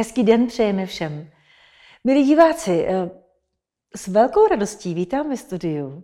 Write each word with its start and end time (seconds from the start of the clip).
Hezký 0.00 0.22
den 0.22 0.46
přejeme 0.46 0.86
všem. 0.86 1.30
Milí 2.04 2.24
diváci, 2.24 2.86
eh, 2.88 3.10
s 3.96 4.08
velkou 4.08 4.46
radostí 4.46 4.94
vítám 4.94 5.28
ve 5.28 5.36
studiu 5.36 6.02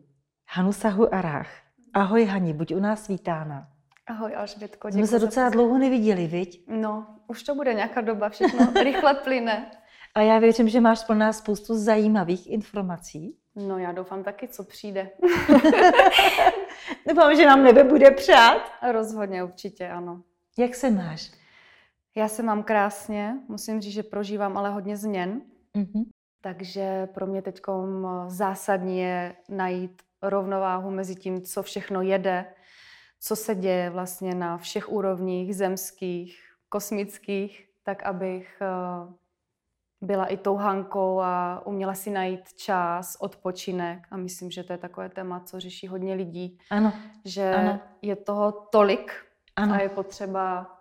Hanu 0.49 0.73
Sahu 0.73 1.15
Arách. 1.15 1.49
Ahoj 1.95 2.25
Hani, 2.25 2.53
buď 2.53 2.75
u 2.75 2.81
nás 2.81 3.09
vítána. 3.09 3.69
Ahoj 4.07 4.37
Alžbětko, 4.37 4.89
Jsme 4.89 5.07
se 5.07 5.19
docela 5.19 5.49
dlouho 5.49 5.79
neviděli, 5.79 6.27
viď? 6.27 6.65
No, 6.69 7.07
už 7.27 7.43
to 7.43 7.55
bude 7.55 7.75
nějaká 7.75 8.01
doba, 8.01 8.29
všechno 8.29 8.73
rychle 8.83 9.15
plyne. 9.15 9.71
A 10.15 10.21
já 10.21 10.39
věřím, 10.39 10.69
že 10.69 10.81
máš 10.81 11.05
pro 11.05 11.15
nás 11.15 11.39
spoustu 11.39 11.79
zajímavých 11.79 12.51
informací. 12.51 13.37
No 13.55 13.79
já 13.79 13.93
doufám 13.93 14.25
taky, 14.25 14.49
co 14.49 14.65
přijde. 14.65 15.11
doufám, 17.09 17.37
že 17.37 17.47
nám 17.47 17.63
nebe 17.63 17.85
bude 17.85 18.11
přát. 18.11 18.63
Rozhodně, 18.93 19.45
určitě, 19.45 19.89
ano. 19.89 20.23
Jak 20.59 20.75
se 20.75 20.91
máš? 20.91 21.31
Já 22.17 22.29
se 22.29 22.43
mám 22.43 22.63
krásně, 22.63 23.37
musím 23.49 23.81
říct, 23.81 23.93
že 23.93 24.03
prožívám 24.03 24.57
ale 24.57 24.71
hodně 24.71 24.97
změn. 24.97 25.43
Mm-hmm. 25.75 26.05
Takže 26.41 27.07
pro 27.07 27.27
mě 27.27 27.43
teď 27.43 27.61
zásadní 28.27 28.99
je 28.99 29.37
najít 29.49 30.03
rovnováhu 30.23 30.91
mezi 30.91 31.15
tím, 31.15 31.43
co 31.43 31.63
všechno 31.63 32.03
jede, 32.03 32.55
co 33.21 33.37
se 33.37 33.55
děje 33.55 33.91
vlastně 33.91 34.35
na 34.35 34.59
všech 34.59 34.93
úrovních 34.93 35.57
zemských, 35.57 36.41
kosmických, 36.69 37.69
tak 37.83 38.03
abych 38.03 38.63
eh, 38.63 39.15
byla 40.01 40.27
i 40.27 40.37
tou 40.37 40.57
Hankou 40.57 41.21
a 41.21 41.63
uměla 41.67 41.95
si 41.95 42.11
najít 42.11 42.53
čas, 42.53 43.17
odpočinek. 43.21 44.07
A 44.11 44.17
myslím, 44.17 44.51
že 44.51 44.65
to 44.65 44.73
je 44.73 44.79
takové 44.79 45.09
téma, 45.09 45.41
co 45.41 45.61
řeší 45.61 45.89
hodně 45.89 46.15
lidí. 46.15 46.59
Ano. 46.71 46.93
Že 47.25 47.55
ano. 47.55 47.81
je 48.03 48.17
toho 48.17 48.53
tolik 48.53 49.13
ano. 49.57 49.75
a 49.75 49.81
je 49.81 49.89
potřeba 49.89 50.76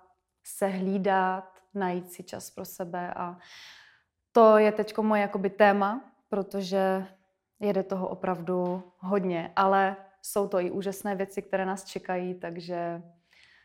se 0.46 0.68
hlídat, 0.68 1.60
najít 1.74 2.12
si 2.12 2.24
čas 2.24 2.50
pro 2.50 2.66
sebe 2.66 3.14
a 3.14 3.38
to 4.32 4.58
je 4.58 4.72
teď 4.72 4.98
moje 4.98 5.22
jakoby 5.22 5.50
téma, 5.50 6.02
protože 6.30 7.08
jede 7.60 7.84
toho 7.84 8.08
opravdu 8.08 8.84
hodně, 8.98 9.52
ale 9.56 9.96
jsou 10.22 10.48
to 10.48 10.60
i 10.60 10.72
úžasné 10.72 11.16
věci, 11.16 11.42
které 11.42 11.66
nás 11.66 11.86
čekají, 11.86 12.34
takže 12.34 13.02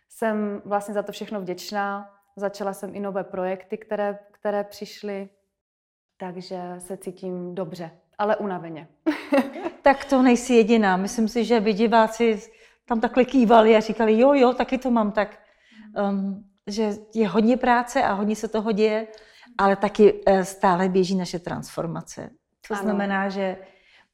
jsem 0.09 0.63
vlastně 0.65 0.95
za 0.95 1.03
to 1.03 1.13
všechno 1.13 1.41
vděčná. 1.41 2.15
Začala 2.37 2.73
jsem 2.73 2.95
i 2.95 3.01
nové 3.01 3.25
projekty, 3.25 3.79
které, 3.79 4.19
které 4.31 4.65
přišly, 4.65 5.29
takže 6.17 6.61
se 6.79 6.97
cítím 6.97 7.55
dobře, 7.55 7.91
ale 8.19 8.37
unaveně. 8.37 8.89
tak 9.83 10.05
to 10.05 10.23
nejsi 10.23 10.55
jediná. 10.55 10.97
Myslím 10.97 11.29
si, 11.29 11.45
že 11.45 11.61
by 11.61 11.73
diváci 11.73 12.43
tam 12.85 13.01
takhle 13.01 13.25
kývali 13.25 13.77
a 13.77 13.81
říkali, 13.81 14.19
jo, 14.19 14.35
jo, 14.35 14.53
taky 14.53 14.79
to 14.79 14.91
mám 14.91 15.13
tak. 15.13 15.39
Um, 16.11 16.50
že 16.67 16.91
je 17.15 17.29
hodně 17.29 17.57
práce 17.57 18.03
a 18.03 18.13
hodně 18.13 18.37
se 18.37 18.49
toho 18.49 18.73
děje, 18.73 19.07
ale 19.59 19.77
taky 19.77 20.23
eh, 20.27 20.45
stále 20.45 20.89
běží 20.89 21.17
naše 21.17 21.39
transformace. 21.39 22.31
To 22.69 22.75
ano. 22.75 22.83
znamená, 22.83 23.29
že 23.29 23.57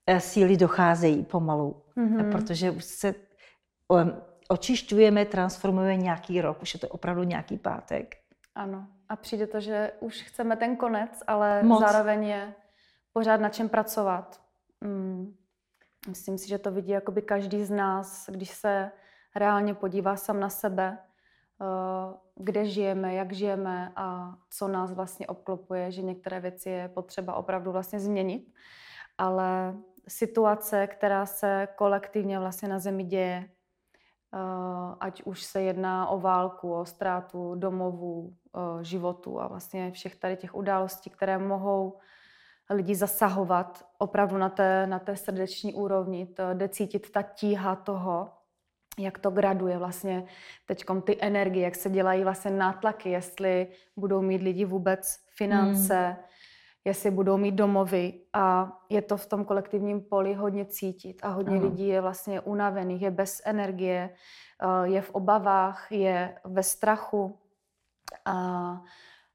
eh, 0.06 0.20
síly 0.20 0.56
docházejí 0.56 1.24
pomalu, 1.24 1.82
mm-hmm. 1.96 2.32
protože 2.32 2.70
už 2.70 2.84
se 2.84 3.14
očišťujeme, 4.48 5.24
transformujeme 5.24 5.96
nějaký 5.96 6.40
rok, 6.40 6.62
už 6.62 6.74
je 6.74 6.80
to 6.80 6.88
opravdu 6.88 7.22
nějaký 7.22 7.58
pátek. 7.58 8.16
Ano. 8.54 8.86
A 9.08 9.16
přijde 9.16 9.46
to, 9.46 9.60
že 9.60 9.92
už 10.00 10.22
chceme 10.22 10.56
ten 10.56 10.76
konec, 10.76 11.22
ale 11.26 11.62
Moc. 11.62 11.80
zároveň 11.80 12.24
je 12.24 12.54
pořád 13.12 13.40
na 13.40 13.48
čem 13.48 13.68
pracovat. 13.68 14.40
Mm. 14.80 15.34
Myslím 16.08 16.38
si, 16.38 16.48
že 16.48 16.58
to 16.58 16.70
vidí 16.70 16.90
jakoby 16.90 17.22
každý 17.22 17.64
z 17.64 17.70
nás, 17.70 18.30
když 18.30 18.50
se 18.50 18.90
reálně 19.36 19.74
podívá 19.74 20.16
sám 20.16 20.40
na 20.40 20.48
sebe, 20.48 20.98
Eh, 21.60 22.14
kde 22.36 22.66
žijeme, 22.66 23.14
jak 23.14 23.32
žijeme 23.32 23.92
a 23.96 24.34
co 24.50 24.68
nás 24.68 24.92
vlastně 24.92 25.26
obklopuje, 25.26 25.90
že 25.90 26.02
některé 26.02 26.40
věci 26.40 26.70
je 26.70 26.88
potřeba 26.88 27.34
opravdu 27.34 27.72
vlastně 27.72 28.00
změnit. 28.00 28.52
Ale 29.18 29.74
situace, 30.08 30.86
která 30.86 31.26
se 31.26 31.68
kolektivně 31.76 32.38
vlastně 32.38 32.68
na 32.68 32.78
zemi 32.78 33.04
děje, 33.04 33.44
eh, 33.44 34.38
ať 35.00 35.22
už 35.22 35.42
se 35.42 35.62
jedná 35.62 36.08
o 36.08 36.20
válku, 36.20 36.74
o 36.74 36.84
ztrátu 36.84 37.54
domovů, 37.54 38.32
eh, 38.32 38.84
životu 38.84 39.40
a 39.40 39.48
vlastně 39.48 39.90
všech 39.90 40.16
tady 40.16 40.36
těch 40.36 40.54
událostí, 40.54 41.10
které 41.10 41.38
mohou 41.38 41.98
lidi 42.70 42.94
zasahovat 42.94 43.86
opravdu 43.98 44.38
na 44.38 44.48
té, 44.48 44.86
na 44.86 44.98
té 44.98 45.16
srdeční 45.16 45.74
úrovni, 45.74 46.26
to, 46.26 46.42
jde 46.54 46.68
cítit 46.68 47.12
ta 47.12 47.22
tíha 47.22 47.76
toho, 47.76 48.30
jak 48.98 49.18
to 49.18 49.30
graduje 49.30 49.78
vlastně 49.78 50.24
teď 50.66 50.84
ty 51.04 51.16
energie, 51.20 51.64
jak 51.64 51.74
se 51.74 51.90
dělají 51.90 52.24
vlastně 52.24 52.50
nátlaky, 52.50 53.10
jestli 53.10 53.68
budou 53.96 54.22
mít 54.22 54.42
lidi 54.42 54.64
vůbec 54.64 55.18
finance, 55.36 56.06
hmm. 56.06 56.16
jestli 56.84 57.10
budou 57.10 57.36
mít 57.36 57.54
domovy 57.54 58.20
a 58.32 58.72
je 58.90 59.02
to 59.02 59.16
v 59.16 59.26
tom 59.26 59.44
kolektivním 59.44 60.00
poli 60.00 60.34
hodně 60.34 60.64
cítit 60.64 61.20
a 61.22 61.28
hodně 61.28 61.56
ano. 61.56 61.68
lidí 61.68 61.88
je 61.88 62.00
vlastně 62.00 62.40
unavených, 62.40 63.02
je 63.02 63.10
bez 63.10 63.42
energie, 63.44 64.10
eh, 64.62 64.88
je 64.88 65.02
v 65.02 65.10
obavách, 65.10 65.92
je 65.92 66.38
ve 66.44 66.62
strachu 66.62 67.38
a 68.24 68.80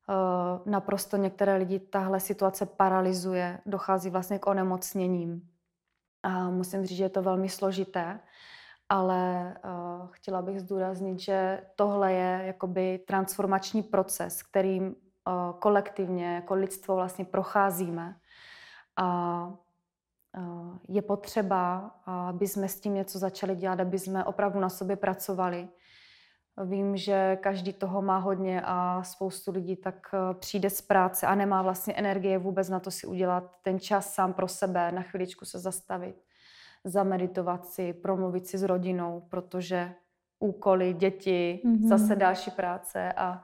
eh, 0.10 0.70
naprosto 0.70 1.18
některé 1.18 1.56
lidi 1.56 1.80
tahle 1.80 2.20
situace 2.20 2.66
paralyzuje, 2.66 3.60
dochází 3.66 4.10
vlastně 4.10 4.40
k 4.40 4.48
onemocněním. 4.48 5.48
A 6.24 6.50
musím 6.50 6.86
říct, 6.86 6.98
že 6.98 7.04
je 7.04 7.10
to 7.10 7.22
velmi 7.22 7.50
složité 7.50 8.20
ale 8.91 9.53
uh, 9.66 10.07
chtěla 10.12 10.41
bych 10.41 10.59
zdůraznit, 10.59 11.19
že 11.19 11.62
tohle 11.75 12.13
je 12.13 12.41
jakoby 12.46 13.00
transformační 13.07 13.84
proces, 13.84 14.44
kterým 14.44 14.84
uh, 14.84 14.94
kolektivně 15.59 16.35
jako 16.35 16.53
lidstvo 16.53 16.96
vlastně 16.96 17.25
procházíme. 17.25 18.16
A 18.96 19.47
uh, 20.38 20.78
je 20.90 21.01
potřeba, 21.01 21.91
aby 22.06 22.47
jsme 22.47 22.68
s 22.68 22.80
tím 22.80 22.94
něco 22.94 23.19
začali 23.19 23.56
dělat, 23.56 23.80
aby 23.80 24.00
jsme 24.00 24.24
opravdu 24.24 24.59
na 24.59 24.69
sobě 24.69 24.96
pracovali. 24.96 25.68
Vím, 26.66 26.97
že 26.97 27.38
každý 27.41 27.74
toho 27.74 28.01
má 28.01 28.18
hodně 28.18 28.62
a 28.66 29.03
spoustu 29.03 29.51
lidí 29.51 29.75
tak 29.75 30.16
přijde 30.40 30.69
z 30.69 30.81
práce 30.81 31.28
a 31.28 31.35
nemá 31.35 31.62
vlastně 31.62 31.94
energie 31.94 32.38
vůbec 32.38 32.69
na 32.69 32.80
to 32.80 32.91
si 32.91 33.07
udělat 33.07 33.44
ten 33.62 33.80
čas 33.80 34.13
sám 34.13 34.34
pro 34.34 34.47
sebe, 34.47 34.91
na 34.91 35.01
chviličku 35.01 35.46
se 35.46 35.59
zastavit 35.59 36.31
zameditovat 36.84 37.66
si, 37.66 37.94
promluvit 37.94 38.47
si 38.47 38.58
s 38.58 38.64
rodinou, 38.64 39.28
protože 39.30 39.94
úkoly, 40.40 40.94
děti, 40.94 41.62
mm-hmm. 41.66 41.88
zase 41.88 42.16
další 42.16 42.52
práce 42.52 43.14
a, 43.14 43.44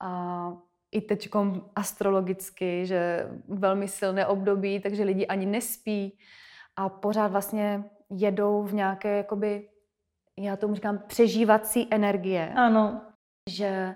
a 0.00 0.52
i 0.92 1.00
teď 1.00 1.28
astrologicky, 1.76 2.86
že 2.86 3.28
velmi 3.48 3.88
silné 3.88 4.26
období, 4.26 4.80
takže 4.80 5.04
lidi 5.04 5.26
ani 5.26 5.46
nespí 5.46 6.18
a 6.76 6.88
pořád 6.88 7.26
vlastně 7.26 7.84
jedou 8.10 8.62
v 8.62 8.74
nějaké, 8.74 9.16
jakoby, 9.16 9.68
já 10.38 10.56
tomu 10.56 10.74
říkám, 10.74 10.98
přežívací 11.06 11.88
energie. 11.90 12.52
Ano. 12.56 13.00
Že 13.50 13.94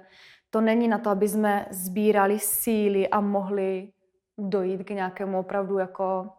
to 0.50 0.60
není 0.60 0.88
na 0.88 0.98
to, 0.98 1.10
aby 1.10 1.28
jsme 1.28 1.66
sbírali 1.70 2.38
síly 2.38 3.08
a 3.08 3.20
mohli 3.20 3.92
dojít 4.38 4.84
k 4.84 4.90
nějakému 4.90 5.38
opravdu 5.38 5.78
jako 5.78 6.30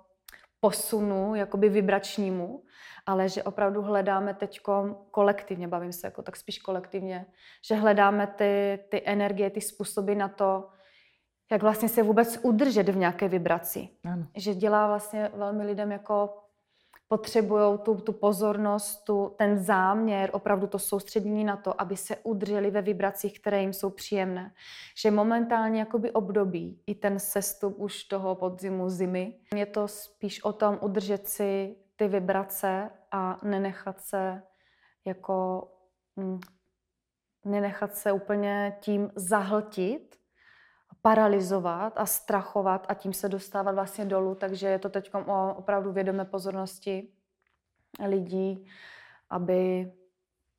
posunu, 0.63 1.35
jakoby 1.35 1.69
vibračnímu, 1.69 2.63
ale 3.06 3.29
že 3.29 3.44
opravdu 3.44 3.81
hledáme 3.81 4.34
teď 4.34 4.59
kolektivně, 5.12 5.68
bavím 5.68 5.94
se 5.94 6.07
jako 6.07 6.22
tak 6.22 6.35
spíš 6.35 6.59
kolektivně, 6.59 7.25
že 7.68 7.75
hledáme 7.75 8.28
ty, 8.28 8.79
ty 8.90 9.02
energie, 9.06 9.50
ty 9.50 9.62
způsoby 9.62 10.16
na 10.16 10.28
to, 10.28 10.69
jak 11.52 11.62
vlastně 11.62 11.90
se 11.90 12.03
vůbec 12.03 12.40
udržet 12.41 12.90
v 12.90 12.96
nějaké 12.97 13.28
vibraci. 13.28 13.90
Ano. 14.06 14.28
Že 14.35 14.56
dělá 14.56 14.88
vlastně 14.88 15.31
velmi 15.35 15.66
lidem 15.66 15.91
jako 15.91 16.42
potřebují 17.14 17.78
tu, 17.84 17.96
tu 17.96 18.14
pozornost, 18.14 19.04
tu, 19.04 19.36
ten 19.38 19.58
záměr, 19.58 20.30
opravdu 20.34 20.68
to 20.68 20.80
soustředění 20.80 21.44
na 21.44 21.58
to, 21.58 21.82
aby 21.82 21.98
se 21.98 22.16
udrželi 22.24 22.72
ve 22.72 22.82
vibracích, 22.82 23.40
které 23.40 23.62
jim 23.62 23.74
jsou 23.74 23.90
příjemné. 23.90 24.54
Že 24.98 25.12
momentálně 25.12 25.80
jakoby 25.80 26.12
období, 26.12 26.82
i 26.88 26.96
ten 26.96 27.20
sestup 27.20 27.80
už 27.80 28.04
toho 28.04 28.36
podzimu, 28.36 28.90
zimy, 28.90 29.40
je 29.56 29.66
to 29.66 29.88
spíš 29.88 30.44
o 30.44 30.54
tom 30.54 30.80
udržet 30.82 31.28
si 31.28 31.76
ty 31.96 32.08
vibrace 32.08 32.90
a 33.12 33.40
nenechat 33.44 34.02
se 34.02 34.42
jako 35.06 35.68
hm, 36.20 36.40
nenechat 37.46 37.96
se 37.96 38.12
úplně 38.12 38.78
tím 38.82 39.12
zahltit, 39.16 40.16
paralizovat 41.03 41.94
a 41.96 42.05
strachovat 42.05 42.85
a 42.90 42.94
tím 42.94 43.14
se 43.14 43.29
dostávat 43.29 43.76
vlastně 43.76 44.05
dolů. 44.05 44.35
Takže 44.35 44.67
je 44.67 44.79
to 44.79 44.90
teď 44.90 45.11
o 45.28 45.53
opravdu 45.55 45.91
vědomé 45.91 46.26
pozornosti 46.26 47.09
lidí, 48.08 48.67
aby 49.29 49.91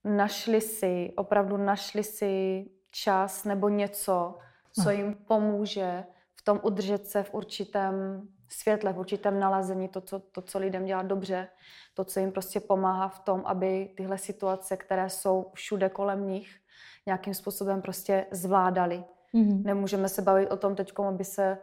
našli 0.05 0.61
si, 0.61 1.12
opravdu 1.17 1.56
našli 1.56 2.05
si 2.05 2.64
čas 2.91 3.44
nebo 3.44 3.69
něco, 3.69 4.38
co 4.82 4.91
jim 4.91 5.14
pomůže 5.14 6.05
v 6.37 6.44
tom 6.44 6.61
udržet 6.62 7.06
se 7.06 7.23
v 7.23 7.35
určitém 7.35 8.23
světle, 8.49 8.93
v 8.93 8.99
určitém 8.99 9.41
nalazení, 9.41 9.88
to 9.88 10.00
co, 10.00 10.19
to, 10.19 10.43
co 10.43 10.58
lidem 10.58 10.85
dělá 10.85 11.02
dobře, 11.02 11.49
to, 11.94 12.05
co 12.05 12.20
jim 12.20 12.32
prostě 12.32 12.61
pomáhá 12.61 13.08
v 13.08 13.20
tom, 13.20 13.43
aby 13.46 13.94
tyhle 13.96 14.19
situace, 14.19 14.76
které 14.76 15.11
jsou 15.11 15.50
všude 15.55 15.88
kolem 15.88 16.29
nich, 16.29 16.61
nějakým 17.06 17.35
způsobem 17.35 17.82
prostě 17.82 18.26
zvládali 18.31 19.05
Mm-hmm. 19.34 19.64
Nemůžeme 19.64 20.08
se 20.08 20.22
bavit 20.22 20.50
o 20.50 20.56
tom 20.56 20.75
teď, 20.75 20.92
aby 20.98 21.25
se 21.25 21.58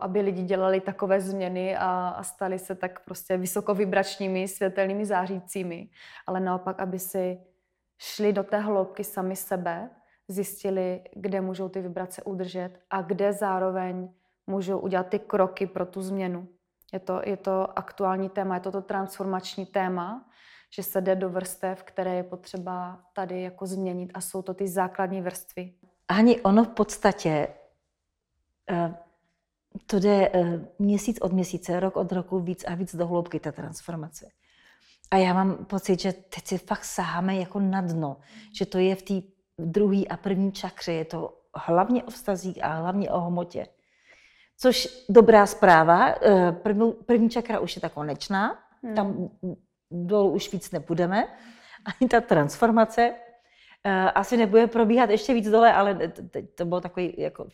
aby 0.00 0.20
lidi 0.20 0.42
dělali 0.42 0.80
takové 0.80 1.20
změny 1.20 1.76
a, 1.76 2.08
a 2.08 2.22
stali 2.22 2.58
se 2.58 2.74
tak 2.74 3.04
prostě 3.04 3.36
vysokovibračními, 3.36 4.48
světelnými 4.48 5.06
zářícími, 5.06 5.88
ale 6.26 6.40
naopak, 6.40 6.80
aby 6.80 6.98
si 6.98 7.40
šli 7.98 8.32
do 8.32 8.44
té 8.44 8.58
hloubky 8.58 9.04
sami 9.04 9.36
sebe, 9.36 9.90
zjistili, 10.28 11.02
kde 11.16 11.40
můžou 11.40 11.68
ty 11.68 11.80
vibrace 11.80 12.22
udržet 12.22 12.70
a 12.90 13.02
kde 13.02 13.32
zároveň 13.32 14.08
můžou 14.46 14.78
udělat 14.78 15.08
ty 15.08 15.18
kroky 15.18 15.66
pro 15.66 15.86
tu 15.86 16.02
změnu. 16.02 16.48
Je 16.92 16.98
to, 16.98 17.20
je 17.24 17.36
to 17.36 17.78
aktuální 17.78 18.28
téma, 18.28 18.54
je 18.54 18.60
to 18.60 18.72
to 18.72 18.82
transformační 18.82 19.66
téma, 19.66 20.28
že 20.74 20.82
se 20.82 21.00
jde 21.00 21.16
do 21.16 21.30
vrstev, 21.30 21.82
které 21.82 22.14
je 22.14 22.22
potřeba 22.22 23.02
tady 23.12 23.42
jako 23.42 23.66
změnit 23.66 24.10
a 24.14 24.20
jsou 24.20 24.42
to 24.42 24.54
ty 24.54 24.68
základní 24.68 25.22
vrstvy. 25.22 25.74
Ani 26.10 26.40
ono 26.40 26.64
v 26.64 26.68
podstatě 26.68 27.48
uh 28.70 28.94
to 29.86 29.98
jde 29.98 30.28
uh, 30.28 30.46
měsíc 30.78 31.18
od 31.20 31.32
měsíce, 31.32 31.80
rok 31.80 31.96
od 31.96 32.12
roku 32.12 32.40
víc 32.40 32.64
a 32.64 32.74
víc 32.74 32.96
do 32.96 33.06
hloubky 33.06 33.40
ta 33.40 33.52
transformace. 33.52 34.26
A 35.10 35.16
já 35.16 35.34
mám 35.34 35.64
pocit, 35.64 36.00
že 36.00 36.12
teď 36.12 36.46
si 36.46 36.58
fakt 36.58 36.84
saháme 36.84 37.36
jako 37.36 37.60
na 37.60 37.80
dno, 37.80 38.16
že 38.54 38.66
to 38.66 38.78
je 38.78 38.94
v 38.96 39.02
té 39.02 39.14
druhé 39.58 40.04
a 40.06 40.16
první 40.16 40.52
čakře, 40.52 40.92
je 40.92 41.04
to 41.04 41.38
hlavně 41.54 42.04
o 42.04 42.10
vztazích 42.10 42.64
a 42.64 42.74
hlavně 42.74 43.10
o 43.10 43.20
hmotě. 43.20 43.66
Což 44.56 45.04
dobrá 45.08 45.46
zpráva, 45.46 46.14
eh, 46.22 46.52
první, 46.52 46.92
první 46.92 47.30
čakra 47.30 47.60
už 47.60 47.76
je 47.76 47.82
ta 47.82 47.88
konečná, 47.88 48.58
hmm. 48.82 48.94
tam 48.94 49.30
dolů 49.90 50.30
už 50.30 50.52
víc 50.52 50.70
nepůjdeme, 50.70 51.28
ani 51.84 52.08
ta 52.08 52.20
transformace 52.20 53.02
eh, 53.02 53.29
asi 54.14 54.36
nebude 54.36 54.66
probíhat 54.66 55.10
ještě 55.10 55.34
víc 55.34 55.50
dole, 55.50 55.72
ale 55.72 55.94
teď 56.08 56.54
to 56.54 56.64
byl 56.64 56.80
takový 56.80 57.14
jako 57.18 57.48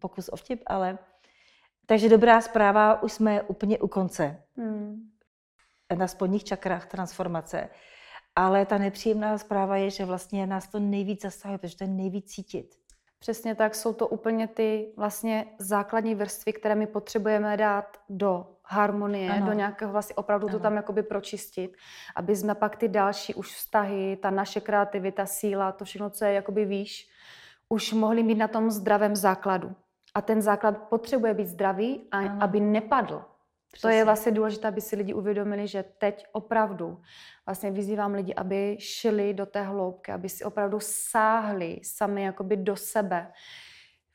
pokus 0.00 0.28
o 0.28 0.36
vtip, 0.36 0.62
ale 0.66 0.98
takže 1.86 2.08
dobrá 2.08 2.40
zpráva, 2.40 3.02
už 3.02 3.12
jsme 3.12 3.42
úplně 3.42 3.78
u 3.78 3.88
konce. 3.88 4.42
Hmm. 4.56 5.10
Na 5.96 6.08
spodních 6.08 6.44
čakrách 6.44 6.86
transformace. 6.86 7.68
Ale 8.36 8.66
ta 8.66 8.78
nepříjemná 8.78 9.38
zpráva 9.38 9.76
je, 9.76 9.90
že 9.90 10.04
vlastně 10.04 10.46
nás 10.46 10.68
to 10.68 10.78
nejvíc 10.78 11.22
zasahuje, 11.22 11.58
protože 11.58 11.76
to 11.76 11.84
je 11.84 11.90
nejvíc 11.90 12.26
cítit. 12.26 12.74
Přesně 13.18 13.54
tak, 13.54 13.74
jsou 13.74 13.92
to 13.92 14.08
úplně 14.08 14.48
ty 14.48 14.92
vlastně 14.96 15.46
základní 15.58 16.14
vrstvy, 16.14 16.52
které 16.52 16.74
my 16.74 16.86
potřebujeme 16.86 17.56
dát 17.56 17.96
do 18.08 18.46
harmonie, 18.68 19.30
ano. 19.30 19.46
do 19.46 19.52
nějakého 19.52 19.92
vlastně 19.92 20.16
opravdu 20.16 20.48
ano. 20.48 20.58
to 20.58 20.62
tam 20.62 20.76
jakoby 20.76 21.02
pročistit, 21.02 21.76
aby 22.16 22.36
jsme 22.36 22.54
pak 22.54 22.76
ty 22.76 22.88
další 22.88 23.34
už 23.34 23.54
vztahy, 23.54 24.18
ta 24.22 24.30
naše 24.30 24.60
kreativita, 24.60 25.26
síla, 25.26 25.72
to 25.72 25.84
všechno, 25.84 26.10
co 26.10 26.24
je 26.24 26.32
jakoby 26.32 26.64
výš, 26.64 27.08
už 27.68 27.92
mohli 27.92 28.22
mít 28.22 28.38
na 28.38 28.48
tom 28.48 28.70
zdravém 28.70 29.16
základu. 29.16 29.74
A 30.14 30.20
ten 30.20 30.42
základ 30.42 30.78
potřebuje 30.78 31.34
být 31.34 31.46
zdravý, 31.46 32.08
a, 32.10 32.18
aby 32.40 32.60
nepadl. 32.60 33.24
Přesně. 33.72 33.88
To 33.88 33.96
je 33.96 34.04
vlastně 34.04 34.32
důležité, 34.32 34.68
aby 34.68 34.80
si 34.80 34.96
lidi 34.96 35.14
uvědomili, 35.14 35.66
že 35.66 35.84
teď 35.98 36.26
opravdu 36.32 37.00
vlastně 37.46 37.70
vyzývám 37.70 38.14
lidi, 38.14 38.34
aby 38.34 38.76
šli 38.80 39.34
do 39.34 39.46
té 39.46 39.62
hloubky, 39.62 40.12
aby 40.12 40.28
si 40.28 40.44
opravdu 40.44 40.80
sáhli 40.80 41.80
sami 41.82 42.22
jakoby 42.22 42.56
do 42.56 42.76
sebe. 42.76 43.32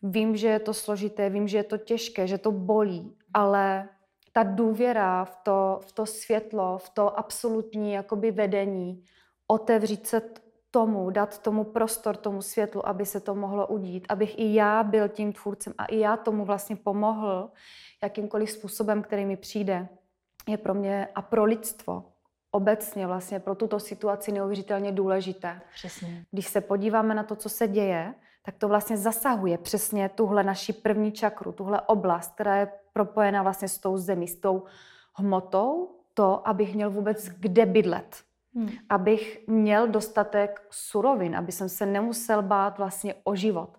Vím, 0.01 0.35
že 0.35 0.47
je 0.47 0.59
to 0.59 0.73
složité, 0.73 1.29
vím, 1.29 1.47
že 1.47 1.57
je 1.57 1.63
to 1.63 1.77
těžké, 1.77 2.27
že 2.27 2.37
to 2.37 2.51
bolí, 2.51 3.17
ale 3.33 3.89
ta 4.33 4.43
důvěra 4.43 5.25
v 5.25 5.35
to, 5.43 5.79
v 5.81 5.91
to 5.91 6.05
světlo, 6.05 6.77
v 6.77 6.89
to 6.89 7.19
absolutní 7.19 7.93
jakoby 7.93 8.31
vedení, 8.31 9.03
otevřít 9.47 10.07
se 10.07 10.21
tomu, 10.71 11.09
dát 11.09 11.41
tomu 11.41 11.63
prostor, 11.63 12.15
tomu 12.15 12.41
světlu, 12.41 12.87
aby 12.87 13.05
se 13.05 13.19
to 13.19 13.35
mohlo 13.35 13.67
udít, 13.67 14.05
abych 14.09 14.39
i 14.39 14.53
já 14.53 14.83
byl 14.83 15.09
tím 15.09 15.33
tvůrcem 15.33 15.73
a 15.77 15.85
i 15.85 15.99
já 15.99 16.17
tomu 16.17 16.45
vlastně 16.45 16.75
pomohl 16.75 17.49
jakýmkoliv 18.03 18.51
způsobem, 18.51 19.01
který 19.01 19.25
mi 19.25 19.37
přijde, 19.37 19.87
je 20.47 20.57
pro 20.57 20.73
mě 20.73 21.07
a 21.15 21.21
pro 21.21 21.43
lidstvo 21.43 22.13
obecně 22.51 23.07
vlastně 23.07 23.39
pro 23.39 23.55
tuto 23.55 23.79
situaci 23.79 24.31
neuvěřitelně 24.31 24.91
důležité. 24.91 25.61
Přesně. 25.73 26.25
Když 26.31 26.47
se 26.47 26.61
podíváme 26.61 27.15
na 27.15 27.23
to, 27.23 27.35
co 27.35 27.49
se 27.49 27.67
děje, 27.67 28.13
tak 28.45 28.55
to 28.57 28.67
vlastně 28.67 28.97
zasahuje 28.97 29.57
přesně 29.57 30.09
tuhle 30.09 30.43
naši 30.43 30.73
první 30.73 31.11
čakru, 31.11 31.51
tuhle 31.51 31.81
oblast, 31.81 32.33
která 32.33 32.55
je 32.55 32.71
propojená 32.93 33.43
vlastně 33.43 33.67
s 33.67 33.77
tou 33.77 33.97
zemí, 33.97 34.27
s 34.27 34.39
tou 34.39 34.63
hmotou, 35.13 35.95
to, 36.13 36.47
abych 36.47 36.75
měl 36.75 36.89
vůbec 36.89 37.29
kde 37.29 37.65
bydlet 37.65 38.23
hmm. 38.55 38.69
abych 38.89 39.47
měl 39.47 39.87
dostatek 39.87 40.67
surovin, 40.69 41.35
aby 41.35 41.51
jsem 41.51 41.69
se 41.69 41.85
nemusel 41.85 42.41
bát 42.41 42.77
vlastně 42.77 43.15
o 43.23 43.35
život. 43.35 43.77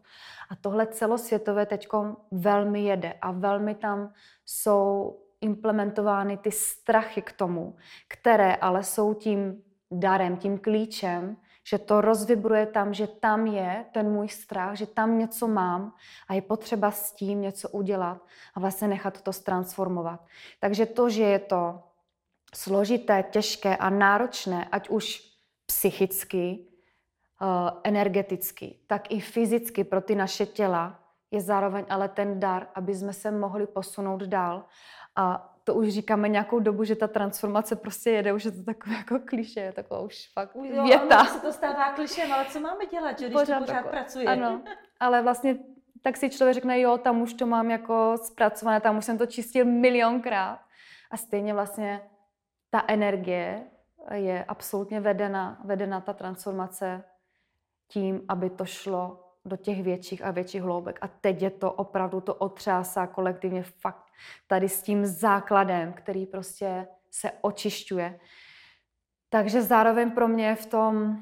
A 0.50 0.56
tohle 0.56 0.87
celosvětové 0.87 1.67
teď 1.67 1.88
velmi 2.31 2.84
jede 2.84 3.12
a 3.12 3.32
velmi 3.32 3.75
tam 3.75 4.12
jsou 4.46 5.17
implementovány 5.40 6.37
ty 6.37 6.50
strachy 6.50 7.22
k 7.22 7.32
tomu, 7.32 7.76
které 8.08 8.56
ale 8.56 8.84
jsou 8.84 9.14
tím 9.14 9.62
darem, 9.90 10.37
tím 10.37 10.58
klíčem, 10.58 11.37
že 11.64 11.78
to 11.78 12.00
rozvibruje 12.00 12.66
tam, 12.66 12.94
že 12.94 13.06
tam 13.06 13.46
je 13.46 13.84
ten 13.93 14.11
můj 14.11 14.28
strach, 14.28 14.76
že 14.76 14.87
tam 14.87 15.19
něco 15.19 15.49
mám 15.49 15.94
a 16.28 16.34
je 16.34 16.43
potřeba 16.43 16.90
s 16.90 17.12
tím 17.12 17.40
něco 17.40 17.69
udělat 17.69 18.19
a 18.55 18.61
vlastně 18.61 18.88
nechat 18.88 19.22
to 19.22 19.32
transformovat. 19.32 20.25
Takže 20.61 20.87
to, 20.87 21.11
že 21.11 21.22
je 21.22 21.38
to 21.38 21.82
složité, 22.55 23.25
těžké 23.31 23.76
a 23.76 23.90
náročné, 23.90 24.69
ať 24.72 24.88
už 24.88 25.22
psychicky, 25.66 26.58
eh, 27.43 27.70
energeticky, 27.84 28.78
tak 28.87 29.10
i 29.10 29.20
fyzicky 29.20 29.84
pro 29.84 30.00
ty 30.00 30.14
naše 30.14 30.46
těla, 30.46 31.00
je 31.31 31.40
zároveň 31.40 31.84
ale 31.88 32.08
ten 32.08 32.40
dar, 32.40 32.67
aby 32.75 32.94
jsme 32.94 33.12
se 33.12 33.31
mohli 33.31 33.67
posunout 33.67 34.22
dál. 34.22 34.64
A 35.17 35.53
to 35.64 35.75
už 35.75 35.88
říkáme 35.88 36.28
nějakou 36.28 36.58
dobu, 36.58 36.84
že 36.84 36.96
ta 36.96 37.08
transformace 37.08 37.76
prostě 37.76 38.11
jede, 38.11 38.32
už 38.32 38.44
je 38.44 38.50
to 38.50 38.62
takové 38.62 38.96
jako 38.96 39.19
kliše, 39.25 39.72
taková 39.72 40.00
už 40.00 40.31
fakt 40.32 40.56
jo, 40.56 40.84
věta. 40.84 41.25
Se 41.25 41.40
to 41.40 41.52
stává 41.52 41.93
klišem, 41.93 42.32
ale 42.32 42.44
co 42.44 42.61
máme 42.61 42.87
dělat, 42.87 43.19
že, 43.19 43.26
když 43.26 43.40
pořád 43.40 43.58
to 43.58 43.64
pořád 43.64 43.76
tako, 43.76 43.88
pracuje? 43.88 44.26
Ano, 44.26 44.62
ale 45.00 45.22
vlastně 45.22 45.58
tak 46.02 46.16
si 46.16 46.31
člověk 46.31 46.55
řekne, 46.55 46.81
jo, 46.81 46.99
tam 46.99 47.22
už 47.22 47.34
to 47.34 47.46
mám 47.46 47.70
jako 47.70 48.16
zpracované, 48.22 48.81
tam 48.81 48.99
už 48.99 49.05
jsem 49.05 49.19
to 49.19 49.26
čistil 49.26 49.64
milionkrát. 49.64 50.61
A 51.11 51.16
stejně 51.16 51.55
vlastně 51.55 52.00
ta 52.70 52.84
energie 52.88 53.65
je 54.15 54.44
absolutně 54.44 55.00
vedena, 55.00 55.60
vedena 55.65 56.00
ta 56.00 56.12
transformace 56.12 57.05
tím, 57.88 58.22
aby 58.29 58.50
to 58.50 58.65
šlo 58.65 59.23
do 59.44 59.56
těch 59.56 59.82
větších 59.82 60.24
a 60.24 60.31
větších 60.31 60.63
hloubek. 60.63 60.98
A 61.03 61.08
teď 61.08 61.43
je 61.43 61.51
to 61.51 61.72
opravdu, 61.72 62.20
to 62.20 62.34
otřásá 62.34 63.06
kolektivně 63.06 63.63
fakt 63.63 64.13
tady 64.46 64.69
s 64.69 64.82
tím 64.82 65.06
základem, 65.06 65.93
který 65.93 66.27
prostě 66.27 66.86
se 67.10 67.32
očišťuje. 67.41 68.20
Takže 69.29 69.63
zároveň 69.63 70.10
pro 70.10 70.29
mě 70.29 70.55
v 70.55 70.67
tom 70.67 71.19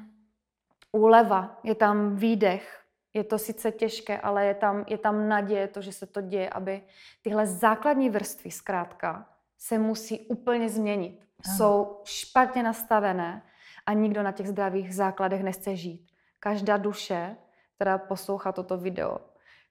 úleva, 0.91 1.59
je 1.63 1.75
tam 1.75 2.15
výdech, 2.15 2.83
je 3.13 3.23
to 3.23 3.37
sice 3.37 3.71
těžké, 3.71 4.17
ale 4.17 4.45
je 4.45 4.53
tam, 4.53 4.85
je 4.87 4.97
tam 4.97 5.27
naděje, 5.27 5.67
to, 5.67 5.81
že 5.81 5.91
se 5.91 6.05
to 6.05 6.21
děje, 6.21 6.49
aby 6.49 6.81
tyhle 7.21 7.47
základní 7.47 8.09
vrstvy 8.09 8.51
zkrátka 8.51 9.29
se 9.57 9.77
musí 9.77 10.19
úplně 10.19 10.69
změnit 10.69 11.23
jsou 11.45 12.01
špatně 12.03 12.63
nastavené 12.63 13.43
a 13.85 13.93
nikdo 13.93 14.23
na 14.23 14.31
těch 14.31 14.47
zdravých 14.47 14.95
základech 14.95 15.43
nechce 15.43 15.75
žít. 15.75 16.07
Každá 16.39 16.77
duše, 16.77 17.37
která 17.83 17.97
poslouchá 17.97 18.51
toto 18.51 18.77
video, 18.77 19.17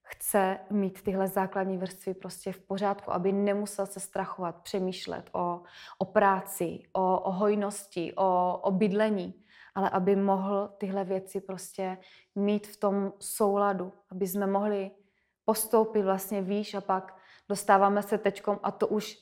chce 0.02 0.58
mít 0.70 1.02
tyhle 1.02 1.28
základní 1.28 1.78
vrstvy 1.78 2.14
prostě 2.14 2.52
v 2.52 2.60
pořádku, 2.60 3.12
aby 3.12 3.32
nemusel 3.32 3.86
se 3.86 4.00
strachovat, 4.00 4.56
přemýšlet 4.62 5.30
o, 5.32 5.62
o 5.98 6.04
práci, 6.04 6.82
o, 6.92 7.20
o 7.20 7.32
hojnosti, 7.32 8.12
o, 8.16 8.58
o 8.62 8.70
bydlení, 8.70 9.34
ale 9.74 9.90
aby 9.90 10.16
mohl 10.16 10.70
tyhle 10.78 11.04
věci 11.04 11.40
prostě 11.40 11.98
mít 12.34 12.66
v 12.66 12.76
tom 12.76 13.12
souladu, 13.18 13.92
aby 14.10 14.26
jsme 14.26 14.46
mohli 14.46 14.90
postoupit 15.44 16.02
vlastně 16.02 16.42
výš 16.42 16.74
a 16.74 16.80
pak 16.80 17.16
dostáváme 17.48 18.02
se 18.02 18.18
tečkom 18.18 18.60
a 18.62 18.70
to 18.70 18.88
už 18.88 19.18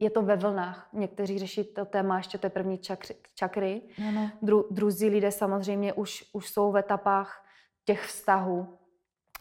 je 0.00 0.10
to 0.10 0.22
ve 0.22 0.36
vlnách. 0.36 0.88
Někteří 0.92 1.38
řeší 1.38 1.64
to 1.64 1.84
téma 1.84 2.16
ještě 2.16 2.38
té 2.38 2.50
první 2.50 2.78
čakry, 2.78 3.16
čakry. 3.34 3.82
Ano. 4.08 4.30
Dru, 4.42 4.66
druzí 4.70 5.08
lidé 5.08 5.30
samozřejmě 5.30 5.92
už, 5.92 6.24
už 6.32 6.50
jsou 6.50 6.72
v 6.72 6.76
etapách 6.76 7.43
těch 7.84 8.06
vztahů. 8.06 8.78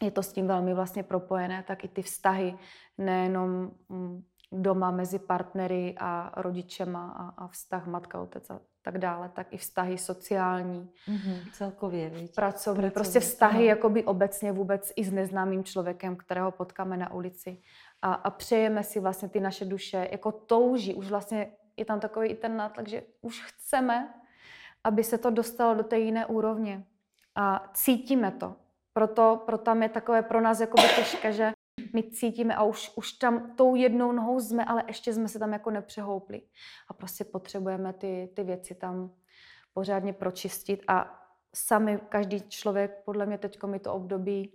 Je 0.02 0.12
to 0.12 0.24
s 0.24 0.34
tím 0.34 0.48
velmi 0.48 0.74
vlastně 0.74 1.04
propojené, 1.04 1.64
tak 1.68 1.84
i 1.84 1.88
ty 1.88 2.02
vztahy 2.02 2.58
nejenom 2.98 3.72
mm, 3.90 4.24
doma 4.52 4.92
mezi 4.92 5.20
partnery 5.20 5.96
a 5.98 6.42
rodičema 6.42 7.10
a, 7.18 7.44
a 7.44 7.48
vztah 7.48 7.88
matka, 7.88 8.22
otec 8.22 8.50
a 8.50 8.60
tak 8.82 8.98
dále, 8.98 9.30
tak 9.30 9.54
i 9.54 9.58
vztahy 9.58 9.98
sociální. 9.98 10.90
Mm-hmm, 11.08 11.52
celkově, 11.54 12.10
víc. 12.10 12.36
Pracovní, 12.36 12.82
Pracovní, 12.82 12.92
prostě 12.92 13.20
vztahy 13.20 13.58
ano. 13.58 13.66
jakoby 13.66 14.04
obecně 14.04 14.52
vůbec 14.52 14.94
i 14.96 15.04
s 15.04 15.12
neznámým 15.12 15.64
člověkem, 15.64 16.16
kterého 16.16 16.52
potkáme 16.52 16.98
na 16.98 17.14
ulici 17.14 17.62
a, 18.02 18.14
a 18.14 18.30
přejeme 18.30 18.84
si 18.84 19.00
vlastně 19.00 19.30
ty 19.30 19.40
naše 19.40 19.66
duše, 19.66 20.08
jako 20.12 20.32
touží, 20.32 20.96
už 20.96 21.10
vlastně 21.10 21.52
je 21.78 21.86
tam 21.86 22.00
takový 22.00 22.30
i 22.30 22.36
ten 22.36 22.58
nátlak, 22.58 22.88
že 22.88 23.04
už 23.22 23.42
chceme, 23.42 24.14
aby 24.84 25.04
se 25.04 25.18
to 25.18 25.30
dostalo 25.30 25.76
do 25.76 25.84
té 25.84 26.00
jiné 26.00 26.26
úrovně. 26.26 26.86
A 27.36 27.70
cítíme 27.74 28.32
to. 28.32 28.56
proto, 28.94 29.44
proto 29.46 29.64
tam 29.64 29.84
je 29.84 29.90
takové 29.90 30.22
pro 30.22 30.42
nás 30.42 30.60
jako 30.60 30.78
těžké, 30.96 31.34
že 31.34 31.52
my 31.94 32.04
cítíme 32.04 32.56
a 32.56 32.64
už, 32.64 32.92
už 32.96 33.12
tam 33.12 33.56
tou 33.56 33.76
jednou 33.76 34.12
nohou 34.12 34.40
jsme, 34.40 34.66
ale 34.66 34.84
ještě 34.88 35.14
jsme 35.14 35.28
se 35.28 35.40
tam 35.40 35.54
jako 35.54 35.72
nepřehoupli. 35.72 36.42
A 36.88 36.94
prostě 36.94 37.24
potřebujeme 37.24 37.94
ty, 37.94 38.30
ty 38.36 38.44
věci 38.44 38.76
tam 38.76 39.12
pořádně 39.74 40.14
pročistit 40.14 40.84
a 40.88 41.24
sami, 41.56 42.00
každý 42.10 42.42
člověk, 42.42 43.04
podle 43.06 43.26
mě 43.26 43.38
teď 43.38 43.64
mi 43.64 43.80
to 43.80 43.94
období 43.94 44.54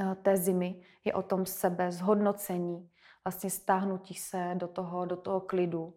eh, 0.00 0.14
té 0.14 0.36
zimy, 0.36 0.82
je 1.04 1.14
o 1.14 1.22
tom 1.22 1.46
sebe, 1.46 1.92
zhodnocení, 1.92 2.90
vlastně 3.24 3.50
stáhnutí 3.50 4.14
se 4.14 4.52
do 4.54 4.68
toho, 4.68 5.04
do 5.04 5.16
toho 5.16 5.40
klidu, 5.40 5.94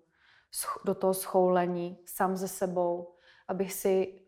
do 0.86 0.96
toho 0.96 1.14
schoulení, 1.14 1.98
sám 2.06 2.36
ze 2.36 2.48
sebou, 2.48 3.16
abych 3.48 3.74
si 3.74 4.23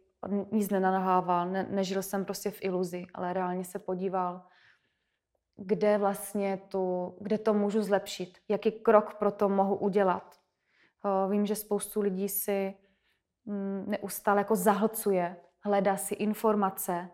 nic 0.52 0.70
nenanahával, 0.70 1.50
ne, 1.50 1.68
nežil 1.70 2.04
jsem 2.04 2.26
prostě 2.26 2.52
v 2.52 2.64
iluzi, 2.64 3.06
ale 3.14 3.34
reálně 3.34 3.64
se 3.64 3.80
podíval, 3.80 4.42
kde 5.56 5.98
vlastně 5.98 6.58
tu, 6.68 7.16
kde 7.20 7.38
to 7.38 7.54
můžu 7.54 7.82
zlepšit, 7.82 8.38
jaký 8.48 8.72
krok 8.72 9.14
pro 9.14 9.32
to 9.32 9.50
mohu 9.50 9.76
udělat. 9.76 10.36
Eh, 11.06 11.32
vím, 11.32 11.46
že 11.46 11.56
spoustu 11.56 12.02
lidí 12.02 12.30
si 12.30 12.74
mm, 13.46 13.86
neustále 13.88 14.42
jako 14.42 14.56
zahlcuje, 14.56 15.38
hledá 15.60 15.98
si 15.98 16.16
informace, 16.16 17.10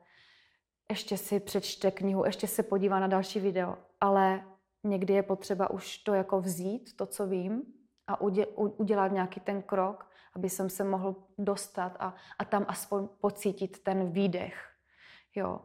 ještě 0.89 1.17
si 1.17 1.39
přečte 1.39 1.91
knihu, 1.91 2.25
ještě 2.25 2.47
se 2.47 2.63
podívá 2.63 2.99
na 2.99 3.07
další 3.07 3.39
video, 3.39 3.77
ale 4.01 4.43
někdy 4.83 5.13
je 5.13 5.23
potřeba 5.23 5.69
už 5.69 5.97
to 5.97 6.13
jako 6.13 6.41
vzít, 6.41 6.97
to, 6.97 7.05
co 7.05 7.27
vím, 7.27 7.63
a 8.07 8.21
udělat 8.55 9.11
nějaký 9.11 9.39
ten 9.39 9.61
krok, 9.61 10.10
aby 10.35 10.49
jsem 10.49 10.69
se 10.69 10.83
mohl 10.83 11.15
dostat 11.37 11.97
a, 11.99 12.15
a 12.39 12.45
tam 12.45 12.65
aspoň 12.67 13.07
pocítit 13.21 13.83
ten 13.83 14.11
výdech. 14.11 14.69
Jo. 15.35 15.59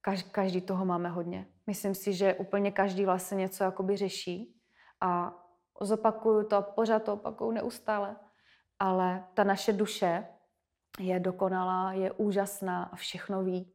Každý, 0.00 0.30
každý 0.30 0.60
toho 0.60 0.84
máme 0.84 1.08
hodně. 1.08 1.46
Myslím 1.66 1.94
si, 1.94 2.12
že 2.12 2.34
úplně 2.34 2.70
každý 2.70 3.04
vlastně 3.04 3.36
něco 3.36 3.64
jakoby 3.64 3.96
řeší 3.96 4.60
a 5.00 5.34
zopakuju 5.80 6.48
to, 6.48 6.62
pořád 6.62 7.02
to 7.02 7.12
opakuju 7.14 7.50
neustále, 7.50 8.16
ale 8.78 9.24
ta 9.34 9.44
naše 9.44 9.72
duše 9.72 10.26
je 10.98 11.20
dokonalá, 11.20 11.92
je 11.92 12.12
úžasná 12.12 12.82
a 12.84 12.96
všechno 12.96 13.42
ví, 13.42 13.72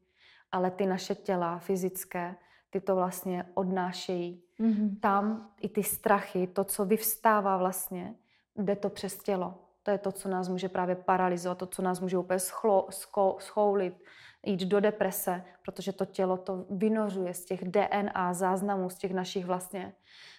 ale 0.51 0.71
ty 0.71 0.85
naše 0.85 1.15
těla 1.15 1.59
fyzické, 1.59 2.35
ty 2.69 2.81
to 2.81 2.95
vlastně 2.95 3.45
odnášejí. 3.53 4.43
Mm-hmm. 4.59 4.99
Tam 4.99 5.51
i 5.61 5.69
ty 5.69 5.83
strachy, 5.83 6.47
to, 6.47 6.63
co 6.63 6.85
vyvstává 6.85 7.57
vlastně, 7.57 8.15
jde 8.55 8.75
to 8.75 8.89
přes 8.89 9.17
tělo. 9.17 9.68
To 9.89 9.93
je 9.93 9.97
to, 9.97 10.11
co 10.11 10.29
nás 10.29 10.49
může 10.49 10.69
právě 10.69 10.95
paralizovat, 10.95 11.57
to, 11.57 11.65
co 11.65 11.81
nás 11.81 11.99
může 11.99 12.17
úplně 12.17 12.39
schlo, 12.39 12.87
scho, 12.89 13.37
schoulit, 13.39 14.03
jít 14.45 14.61
do 14.61 14.79
deprese, 14.79 15.43
protože 15.65 15.93
to 15.93 16.05
tělo 16.05 16.37
to 16.37 16.65
vynořuje 16.69 17.33
z 17.33 17.45
těch 17.45 17.63
DNA 17.63 18.33
záznamů, 18.33 18.89
z 18.89 18.95
těch 18.95 19.13
našich 19.13 19.45
vlastně 19.45 19.93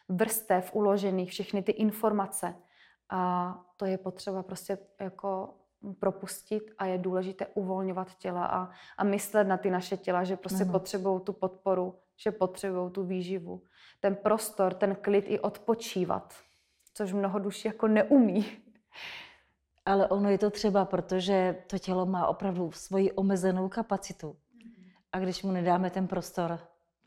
vrstev 0.09 0.75
uložených, 0.75 1.31
všechny 1.31 1.63
ty 1.63 1.73
informace. 1.73 2.55
A 3.09 3.55
to 3.77 3.87
je 3.87 3.99
potřeba 3.99 4.43
prostě 4.43 4.79
jako 5.01 5.55
propustit 5.99 6.63
a 6.79 6.87
je 6.87 6.99
důležité 6.99 7.47
uvolňovat 7.47 8.15
těla 8.19 8.47
a, 8.47 8.71
a 8.99 9.05
myslet 9.05 9.45
na 9.45 9.57
ty 9.57 9.71
naše 9.71 9.97
těla, 9.97 10.25
že 10.25 10.37
prostě 10.37 10.65
potřebují 10.65 11.21
tu 11.21 11.33
podporu, 11.33 11.99
že 12.17 12.31
potřebují 12.31 12.91
tu 12.91 13.05
výživu. 13.05 13.63
Ten 14.01 14.17
prostor, 14.17 14.75
ten 14.75 14.95
klid 14.95 15.25
i 15.29 15.41
odpočívat, 15.41 16.35
což 16.95 17.13
mnoho 17.13 17.39
duší 17.39 17.69
jako 17.69 17.89
neumí. 17.89 18.47
Ale 19.91 20.09
ono 20.09 20.31
je 20.31 20.39
to 20.39 20.51
třeba, 20.51 20.85
protože 20.85 21.57
to 21.67 21.79
tělo 21.79 22.07
má 22.07 22.27
opravdu 22.27 22.73
svoji 22.73 23.13
omezenou 23.13 23.69
kapacitu. 23.69 24.37
A 25.13 25.19
když 25.19 25.43
mu 25.43 25.53
nedáme 25.53 25.91
ten 25.91 26.07
prostor, 26.07 26.59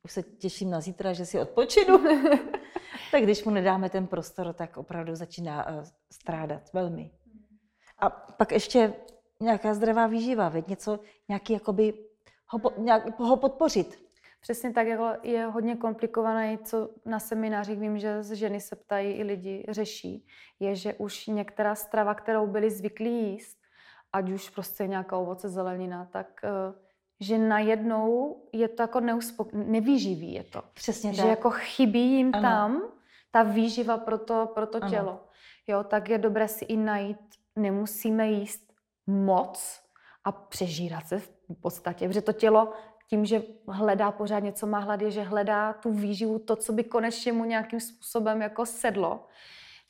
už 0.03 0.11
se 0.11 0.23
těším 0.23 0.69
na 0.69 0.81
zítra, 0.81 1.13
že 1.13 1.25
si 1.25 1.39
odpočinu, 1.39 1.97
tak 3.11 3.23
když 3.23 3.43
mu 3.43 3.51
nedáme 3.51 3.89
ten 3.89 4.07
prostor, 4.07 4.53
tak 4.53 4.77
opravdu 4.77 5.15
začíná 5.15 5.69
uh, 5.69 5.83
strádat 6.11 6.73
velmi. 6.73 7.11
A 7.99 8.09
pak 8.09 8.51
ještě 8.51 8.93
nějaká 9.39 9.73
zdravá 9.73 10.07
výživa, 10.07 10.53
něco, 10.67 10.99
nějaký 11.29 11.53
jakoby 11.53 11.93
ho, 12.47 12.59
nějak, 12.77 13.19
ho 13.19 13.37
podpořit. 13.37 14.02
Přesně 14.43 14.73
tak, 14.73 14.87
jako 14.87 15.09
je 15.23 15.45
hodně 15.45 15.75
komplikované, 15.75 16.57
co 16.57 16.89
na 17.05 17.19
seminářích 17.19 17.79
vím, 17.79 17.99
že 17.99 18.23
z 18.23 18.31
ženy 18.35 18.61
se 18.61 18.75
ptají 18.75 19.13
i 19.13 19.23
lidi, 19.23 19.65
řeší, 19.69 20.27
je, 20.59 20.75
že 20.75 20.93
už 20.93 21.27
některá 21.27 21.75
strava, 21.75 22.13
kterou 22.13 22.47
byli 22.47 22.71
zvyklí 22.71 23.31
jíst, 23.31 23.57
ať 24.13 24.31
už 24.31 24.49
prostě 24.49 24.87
nějaká 24.87 25.17
ovoce, 25.17 25.49
zelenina, 25.49 26.05
tak 26.05 26.41
eh, 26.43 26.73
že 27.19 27.37
najednou 27.37 28.37
je 28.53 28.67
to 28.67 28.81
jako 28.83 28.99
neuspok... 28.99 29.53
nevýživý 29.53 30.33
je 30.33 30.43
to. 30.43 30.63
Přesně 30.73 31.13
že 31.13 31.17
tak. 31.17 31.25
Že 31.25 31.29
jako 31.29 31.49
chybí 31.49 32.15
jim 32.15 32.31
ano. 32.33 32.41
tam 32.41 32.81
ta 33.31 33.43
výživa 33.43 33.97
pro 33.97 34.17
to, 34.17 34.51
pro 34.53 34.67
to 34.67 34.79
tělo. 34.79 35.19
Jo, 35.67 35.83
tak 35.83 36.09
je 36.09 36.17
dobré 36.17 36.47
si 36.47 36.65
i 36.65 36.77
najít, 36.77 37.17
nemusíme 37.55 38.27
jíst 38.27 38.73
moc 39.07 39.81
a 40.23 40.31
přežírat 40.31 41.07
se 41.07 41.19
v 41.19 41.31
podstatě, 41.61 42.07
protože 42.07 42.21
to 42.21 42.33
tělo 42.33 42.73
tím, 43.13 43.25
že 43.25 43.43
hledá 43.67 44.11
pořád 44.11 44.39
něco 44.39 44.67
má 44.67 44.79
hlad, 44.79 45.01
je, 45.01 45.11
že 45.11 45.21
hledá 45.21 45.73
tu 45.73 45.91
výživu, 45.91 46.39
to, 46.39 46.55
co 46.55 46.73
by 46.73 46.83
konečně 46.83 47.33
mu 47.33 47.45
nějakým 47.45 47.79
způsobem 47.79 48.41
jako 48.41 48.65
sedlo. 48.65 49.27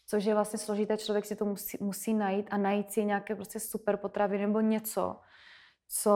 Což 0.08 0.26
je 0.26 0.34
vlastně 0.34 0.60
složité, 0.60 0.98
člověk 0.98 1.26
si 1.26 1.36
to 1.36 1.46
musí, 1.46 1.78
musí 1.82 2.14
najít 2.14 2.48
a 2.52 2.58
najít 2.58 2.92
si 2.92 3.06
nějaké 3.06 3.36
prostě 3.36 3.60
super 3.60 3.98
potravy 3.98 4.38
nebo 4.38 4.60
něco, 4.60 5.16
co 5.88 6.14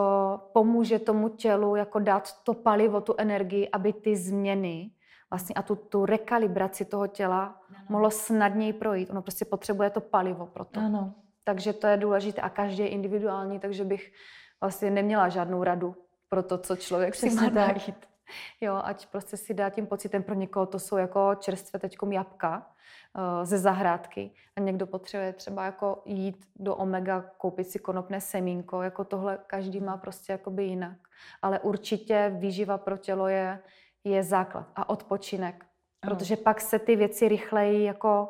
pomůže 0.53 0.99
tomu 0.99 1.29
tělu 1.29 1.75
jako 1.75 1.99
dát 1.99 2.43
to 2.43 2.53
palivo, 2.53 3.01
tu 3.01 3.15
energii, 3.17 3.69
aby 3.69 3.93
ty 3.93 4.15
změny 4.15 4.91
vlastně 5.29 5.55
a 5.55 5.61
tu, 5.61 5.75
tu 5.75 6.05
rekalibraci 6.05 6.85
toho 6.85 7.07
těla 7.07 7.43
ano. 7.69 7.85
mohlo 7.89 8.11
snadněji 8.11 8.73
projít. 8.73 9.09
Ono 9.09 9.21
prostě 9.21 9.45
potřebuje 9.45 9.89
to 9.89 10.01
palivo 10.01 10.45
pro 10.45 10.65
to. 10.65 10.79
Ano. 10.79 11.13
Takže 11.43 11.73
to 11.73 11.87
je 11.87 11.97
důležité 11.97 12.41
a 12.41 12.49
každý 12.49 12.83
je 12.83 12.89
individuální, 12.89 13.59
takže 13.59 13.85
bych 13.85 14.11
vlastně 14.61 14.91
neměla 14.91 15.29
žádnou 15.29 15.63
radu 15.63 15.95
pro 16.29 16.43
to, 16.43 16.57
co 16.57 16.75
člověk 16.75 17.13
Přesně 17.13 17.29
si 17.29 17.35
má 17.35 17.49
najít. 17.49 18.07
Jo, 18.61 18.81
ať 18.83 19.05
prostě 19.05 19.37
si 19.37 19.53
dá 19.53 19.69
tím 19.69 19.87
pocitem, 19.87 20.23
pro 20.23 20.35
někoho 20.35 20.65
to 20.65 20.79
jsou 20.79 20.97
jako 20.97 21.35
čerstvé 21.35 21.79
teďkom 21.79 22.11
jabka 22.11 22.57
uh, 23.17 23.45
ze 23.45 23.57
zahrádky. 23.57 24.31
A 24.55 24.59
někdo 24.59 24.87
potřebuje 24.87 25.33
třeba 25.33 25.65
jako 25.65 26.01
jít 26.05 26.47
do 26.55 26.75
Omega, 26.75 27.25
koupit 27.37 27.69
si 27.69 27.79
konopné 27.79 28.21
semínko, 28.21 28.81
jako 28.81 29.03
tohle 29.03 29.39
každý 29.47 29.79
má 29.79 29.97
prostě 29.97 30.31
jakoby 30.31 30.63
jinak. 30.63 30.97
Ale 31.41 31.59
určitě 31.59 32.35
výživa 32.37 32.77
pro 32.77 32.97
tělo 32.97 33.27
je, 33.27 33.59
je 34.03 34.23
základ 34.23 34.67
a 34.75 34.89
odpočinek, 34.89 35.65
protože 35.99 36.35
pak 36.35 36.61
se 36.61 36.79
ty 36.79 36.95
věci 36.95 37.27
rychleji 37.27 37.83
jako 37.83 38.29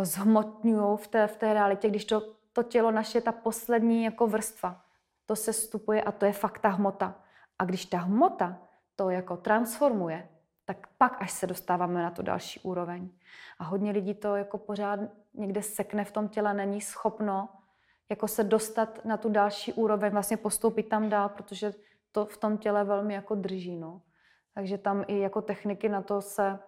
eh, 0.00 0.04
zhmotňují 0.04 0.96
v 0.96 1.06
té, 1.06 1.26
v 1.26 1.36
té 1.36 1.54
realitě, 1.54 1.88
když 1.88 2.04
to, 2.04 2.22
to 2.52 2.62
tělo 2.62 2.90
naše 2.90 3.20
ta 3.20 3.32
poslední 3.32 4.04
jako 4.04 4.26
vrstva 4.26 4.87
to 5.28 5.36
se 5.36 5.52
stupuje 5.52 6.02
a 6.02 6.12
to 6.12 6.24
je 6.24 6.32
fakt 6.32 6.58
ta 6.58 6.68
hmota. 6.68 7.14
A 7.58 7.64
když 7.64 7.84
ta 7.84 7.98
hmota 7.98 8.58
to 8.96 9.10
jako 9.10 9.36
transformuje, 9.36 10.28
tak 10.64 10.86
pak 10.98 11.22
až 11.22 11.30
se 11.30 11.46
dostáváme 11.46 12.02
na 12.02 12.10
tu 12.10 12.22
další 12.22 12.60
úroveň. 12.60 13.10
A 13.58 13.64
hodně 13.64 13.92
lidí 13.92 14.14
to 14.14 14.36
jako 14.36 14.58
pořád 14.58 15.00
někde 15.34 15.62
sekne 15.62 16.04
v 16.04 16.12
tom 16.12 16.28
těle, 16.28 16.54
není 16.54 16.80
schopno 16.80 17.48
jako 18.08 18.28
se 18.28 18.44
dostat 18.44 19.04
na 19.04 19.16
tu 19.16 19.28
další 19.28 19.72
úroveň, 19.72 20.12
vlastně 20.12 20.36
postoupit 20.36 20.82
tam 20.82 21.08
dál, 21.08 21.28
protože 21.28 21.74
to 22.12 22.26
v 22.26 22.36
tom 22.36 22.58
těle 22.58 22.84
velmi 22.84 23.14
jako 23.14 23.34
drží. 23.34 23.76
No. 23.76 24.02
Takže 24.54 24.78
tam 24.78 25.04
i 25.06 25.18
jako 25.18 25.42
techniky 25.42 25.88
na 25.88 26.02
to 26.02 26.22
se 26.22 26.58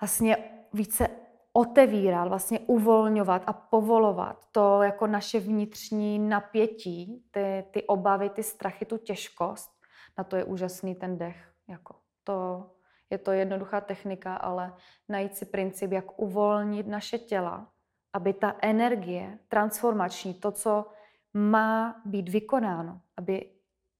vlastně 0.00 0.36
více 0.72 1.08
otevírat, 1.58 2.28
vlastně 2.28 2.60
uvolňovat 2.60 3.42
a 3.46 3.52
povolovat 3.52 4.44
to 4.52 4.82
jako 4.82 5.06
naše 5.06 5.40
vnitřní 5.40 6.18
napětí, 6.18 7.24
ty, 7.30 7.64
ty 7.70 7.82
obavy, 7.82 8.30
ty 8.30 8.42
strachy, 8.42 8.84
tu 8.84 8.96
těžkost. 8.96 9.70
Na 10.18 10.24
to 10.24 10.36
je 10.36 10.44
úžasný 10.44 10.94
ten 10.94 11.18
dech. 11.18 11.52
Jako 11.68 11.94
to, 12.24 12.70
je 13.10 13.18
to 13.18 13.32
jednoduchá 13.32 13.80
technika, 13.80 14.34
ale 14.34 14.74
najít 15.08 15.36
si 15.36 15.44
princip, 15.44 15.92
jak 15.92 16.20
uvolnit 16.20 16.86
naše 16.86 17.18
těla, 17.18 17.68
aby 18.12 18.32
ta 18.32 18.56
energie 18.62 19.38
transformační, 19.48 20.34
to, 20.34 20.52
co 20.52 20.86
má 21.34 22.02
být 22.04 22.28
vykonáno, 22.28 23.00
aby 23.16 23.50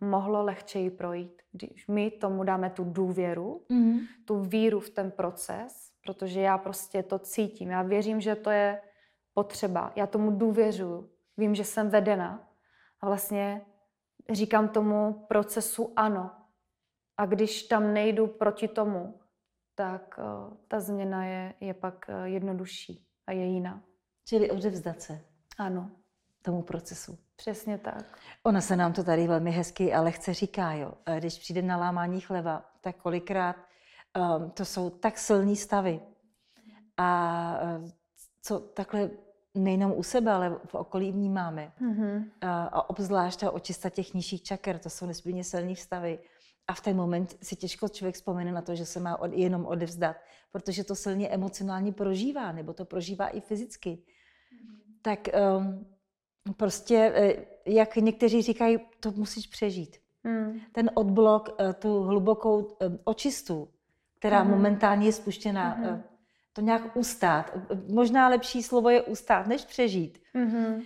mohlo 0.01 0.43
lehčeji 0.43 0.91
projít. 0.91 1.43
Když 1.53 1.89
my 1.89 2.11
tomu 2.11 2.45
dáme 2.45 2.71
tu 2.71 2.85
důvěru, 2.85 3.65
mm-hmm. 3.71 4.01
tu 4.25 4.41
víru 4.41 4.81
v 4.81 4.91
ten 4.91 5.11
proces, 5.11 5.88
protože 6.09 6.41
já 6.41 6.59
prostě 6.59 7.03
to 7.03 7.19
cítím. 7.19 7.71
Já 7.71 7.83
věřím, 7.83 8.21
že 8.21 8.35
to 8.35 8.51
je 8.51 8.81
potřeba. 9.35 9.93
Já 9.97 10.07
tomu 10.07 10.31
důvěřuju. 10.31 11.11
Vím, 11.37 11.55
že 11.55 11.65
jsem 11.65 11.91
vedena. 11.91 12.49
A 13.01 13.07
vlastně 13.07 13.61
říkám 14.31 14.69
tomu 14.69 15.27
procesu 15.29 15.93
ano. 15.97 16.31
A 17.17 17.27
když 17.27 17.63
tam 17.63 17.93
nejdu 17.95 18.27
proti 18.27 18.69
tomu, 18.69 19.21
tak 19.75 20.19
uh, 20.19 20.57
ta 20.69 20.81
změna 20.81 21.25
je, 21.25 21.55
je 21.61 21.75
pak 21.75 22.07
uh, 22.09 22.25
jednodušší 22.25 23.07
a 23.27 23.33
je 23.33 23.45
jiná. 23.45 23.83
Čili 24.25 24.51
odevzdat 24.51 25.03
se. 25.03 25.21
Ano. 25.59 25.91
Tomu 26.43 26.63
procesu. 26.63 27.19
Přesně 27.37 27.79
tak. 27.79 28.19
Ona 28.43 28.61
se 28.61 28.77
nám 28.77 28.93
to 28.93 29.05
tady 29.05 29.27
velmi 29.27 29.51
hezky 29.51 29.95
a 29.95 30.01
lehce 30.01 30.35
říká, 30.35 30.73
jo. 30.73 30.93
Když 31.19 31.39
přijde 31.39 31.63
na 31.63 31.77
lámání 31.77 32.21
chleba, 32.21 32.65
tak 32.81 32.97
kolikrát 32.97 33.68
um, 34.19 34.51
to 34.51 34.65
jsou 34.65 34.91
tak 34.91 35.19
silné 35.19 35.57
stavy. 35.57 36.01
A 36.97 37.61
uh, 37.79 37.91
co 38.43 38.61
takhle 38.61 39.11
nejenom 39.55 39.93
u 39.97 40.03
sebe, 40.03 40.33
ale 40.33 40.61
v 40.65 40.75
okolí 40.75 41.13
vnímáme. 41.13 41.73
Mm-hmm. 41.81 42.31
A, 42.41 42.65
a 42.65 42.91
obzvlášť 42.91 43.41
ta 43.41 43.51
očista 43.51 43.91
těch 43.91 44.15
nižších 44.15 44.43
čaker, 44.43 44.79
to 44.79 44.91
jsou 44.91 45.07
nesmírně 45.07 45.45
silné 45.45 45.77
stavy. 45.77 46.19
A 46.67 46.75
v 46.75 46.81
ten 46.81 46.97
moment 46.97 47.37
si 47.43 47.57
těžko 47.57 47.89
člověk 47.89 48.15
vzpomene 48.15 48.53
na 48.53 48.63
to, 48.63 48.75
že 48.75 48.87
se 48.87 49.01
má 49.01 49.21
od, 49.21 49.33
jenom 49.33 49.67
odevzdat, 49.67 50.17
protože 50.53 50.85
to 50.85 50.95
silně 50.95 51.29
emocionálně 51.29 51.93
prožívá, 51.93 52.53
nebo 52.53 52.73
to 52.73 52.85
prožívá 52.85 53.29
i 53.29 53.41
fyzicky. 53.41 53.91
Mm-hmm. 53.91 54.99
Tak 55.03 55.29
um, 55.59 55.87
prostě, 56.57 57.13
eh, 57.15 57.47
jak 57.67 57.97
někteří 57.97 58.43
říkají, 58.43 58.79
to 59.01 59.11
musíš 59.11 59.47
přežít. 59.47 59.97
Mm. 60.25 60.61
Ten 60.73 60.91
odblok, 60.95 61.49
eh, 61.59 61.73
tu 61.73 62.03
hlubokou 62.03 62.77
eh, 62.81 62.99
očistu, 63.05 63.69
která 64.19 64.45
mm. 64.45 64.51
momentálně 64.51 65.07
je 65.07 65.13
spuštěná, 65.13 65.75
mm. 65.75 66.03
to 66.53 66.61
nějak 66.61 66.97
ustát. 66.97 67.59
Možná 67.89 68.29
lepší 68.29 68.63
slovo 68.63 68.91
je 68.91 69.03
ustát, 69.03 69.47
než 69.47 69.65
přežít. 69.65 70.19
Mm. 70.35 70.83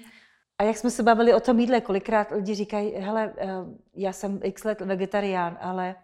A 0.59 0.65
jak 0.65 0.77
jsme 0.77 0.91
se 0.91 1.03
bavili 1.03 1.35
o 1.35 1.41
tom 1.41 1.61
jídle, 1.61 1.81
kolikrát 1.81 2.31
lidi 2.31 2.55
říkají, 2.55 2.93
hele, 2.95 3.35
já 3.95 4.13
jsem 4.13 4.41
x 4.43 4.65
let 4.65 4.81
vegetarián, 4.81 5.59
ale 5.61 5.95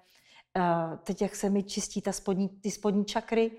teď 1.05 1.23
jak 1.23 1.37
se 1.37 1.51
mi 1.51 1.63
čistí 1.63 2.03
ta 2.03 2.13
spodní, 2.13 2.49
ty 2.49 2.71
spodní 2.71 3.05
čakry, 3.05 3.51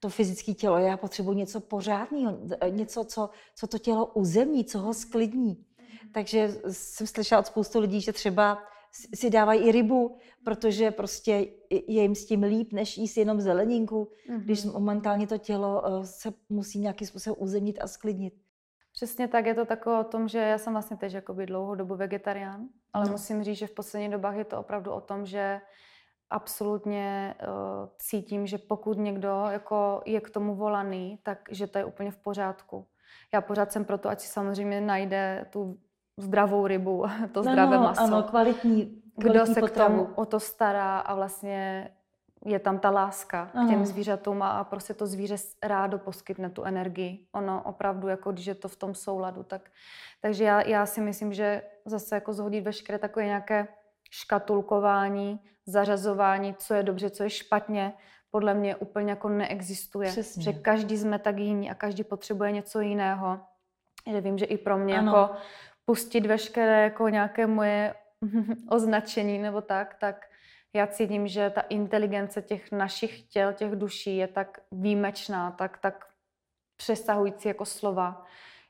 to 0.00 0.08
fyzické 0.08 0.52
tělo, 0.52 0.78
já 0.78 0.96
potřebuji 0.96 1.32
něco 1.32 1.60
pořádného, 1.60 2.38
něco, 2.70 3.04
co, 3.04 3.30
co 3.54 3.66
to 3.66 3.78
tělo 3.78 4.06
uzemní, 4.06 4.64
co 4.64 4.78
ho 4.78 4.94
sklidní. 4.94 5.64
Takže 6.14 6.48
jsem 6.70 7.06
slyšela 7.06 7.38
od 7.38 7.46
spoustu 7.46 7.80
lidí, 7.80 8.00
že 8.00 8.12
třeba 8.12 8.62
si 9.14 9.30
dávají 9.30 9.60
i 9.60 9.72
rybu, 9.72 10.16
protože 10.44 10.90
prostě 10.90 11.32
je 11.70 12.02
jim 12.02 12.14
s 12.14 12.26
tím 12.26 12.42
líp, 12.42 12.72
než 12.72 12.98
jíst 12.98 13.16
jenom 13.16 13.40
zeleninku, 13.40 14.12
mm-hmm. 14.30 14.40
když 14.40 14.64
momentálně 14.64 15.26
to 15.26 15.38
tělo 15.38 15.82
eh, 15.86 16.06
se 16.06 16.32
musí 16.48 16.78
nějakým 16.78 17.06
způsobem 17.06 17.36
uzemnit 17.38 17.78
a 17.82 17.86
sklidnit. 17.86 18.34
Přesně 18.92 19.28
tak, 19.28 19.46
je 19.46 19.54
to 19.54 19.64
takové 19.64 20.00
o 20.00 20.04
tom, 20.04 20.28
že 20.28 20.38
já 20.38 20.58
jsem 20.58 20.72
vlastně 20.72 20.96
teď 20.96 21.14
jakoby 21.14 21.46
dlouhou 21.46 21.74
dobu 21.74 21.96
vegetarián, 21.96 22.68
ale 22.92 23.04
no. 23.04 23.12
musím 23.12 23.44
říct, 23.44 23.58
že 23.58 23.66
v 23.66 23.74
poslední 23.74 24.10
dobách 24.10 24.36
je 24.36 24.44
to 24.44 24.58
opravdu 24.58 24.90
o 24.90 25.00
tom, 25.00 25.26
že 25.26 25.60
absolutně 26.30 27.34
uh, 27.40 27.88
cítím, 27.98 28.46
že 28.46 28.58
pokud 28.58 28.98
někdo 28.98 29.44
jako 29.50 30.02
je 30.06 30.20
k 30.20 30.30
tomu 30.30 30.54
volaný, 30.54 31.18
tak 31.22 31.38
že 31.50 31.66
to 31.66 31.78
je 31.78 31.84
úplně 31.84 32.10
v 32.10 32.16
pořádku. 32.16 32.86
Já 33.34 33.40
pořád 33.40 33.72
jsem 33.72 33.84
proto, 33.84 34.08
ať 34.08 34.20
si 34.20 34.28
samozřejmě 34.28 34.80
najde 34.80 35.46
tu 35.50 35.78
zdravou 36.16 36.66
rybu, 36.66 37.04
to 37.32 37.42
no, 37.42 37.52
zdravé 37.52 37.76
no, 37.76 37.82
maso. 37.82 38.02
Ano, 38.02 38.22
kvalitní, 38.22 38.84
kvalitní 38.84 39.02
Kdo 39.16 39.46
se 39.46 39.60
potravu. 39.60 40.04
k 40.04 40.06
tomu 40.06 40.14
o 40.14 40.26
to 40.26 40.40
stará 40.40 40.98
a 40.98 41.14
vlastně 41.14 41.90
je 42.44 42.58
tam 42.58 42.78
ta 42.78 42.90
láska 42.90 43.50
ano. 43.54 43.66
k 43.66 43.70
těm 43.70 43.86
zvířatům 43.86 44.42
a 44.42 44.64
prostě 44.64 44.94
to 44.94 45.06
zvíře 45.06 45.36
rádo 45.62 45.98
poskytne 45.98 46.50
tu 46.50 46.62
energii. 46.62 47.26
Ono 47.32 47.62
opravdu, 47.62 48.08
jako 48.08 48.32
když 48.32 48.46
je 48.46 48.54
to 48.54 48.68
v 48.68 48.76
tom 48.76 48.94
souladu. 48.94 49.42
Tak, 49.42 49.70
takže 50.20 50.44
já, 50.44 50.62
já 50.62 50.86
si 50.86 51.00
myslím, 51.00 51.32
že 51.32 51.62
zase 51.84 52.14
jako 52.14 52.32
zhodit 52.32 52.64
veškeré 52.64 52.98
takové 52.98 53.26
nějaké 53.26 53.68
škatulkování, 54.10 55.40
zařazování, 55.66 56.54
co 56.54 56.74
je 56.74 56.82
dobře, 56.82 57.10
co 57.10 57.22
je 57.22 57.30
špatně, 57.30 57.92
podle 58.30 58.54
mě 58.54 58.76
úplně 58.76 59.10
jako 59.10 59.28
neexistuje. 59.28 60.08
Přesně. 60.08 60.42
Že 60.42 60.52
každý 60.52 60.98
jsme 60.98 61.18
tak 61.18 61.38
jiný 61.38 61.70
a 61.70 61.74
každý 61.74 62.04
potřebuje 62.04 62.52
něco 62.52 62.80
jiného. 62.80 63.40
Že 64.10 64.20
vím, 64.20 64.38
že 64.38 64.44
i 64.44 64.58
pro 64.58 64.78
mě 64.78 64.98
ano. 64.98 65.12
jako 65.16 65.34
pustit 65.84 66.26
veškeré 66.26 66.82
jako 66.82 67.08
nějaké 67.08 67.46
moje 67.46 67.94
označení 68.68 69.38
nebo 69.38 69.60
tak, 69.60 69.94
tak 70.00 70.26
já 70.74 70.86
cítím, 70.86 71.28
že 71.28 71.50
ta 71.50 71.60
inteligence 71.60 72.42
těch 72.42 72.72
našich 72.72 73.22
těl, 73.22 73.52
těch 73.52 73.72
duší 73.72 74.16
je 74.16 74.28
tak 74.28 74.60
výjimečná, 74.72 75.50
tak, 75.50 75.78
tak 75.78 76.06
přesahující 76.76 77.48
jako 77.48 77.64
slova, 77.64 78.26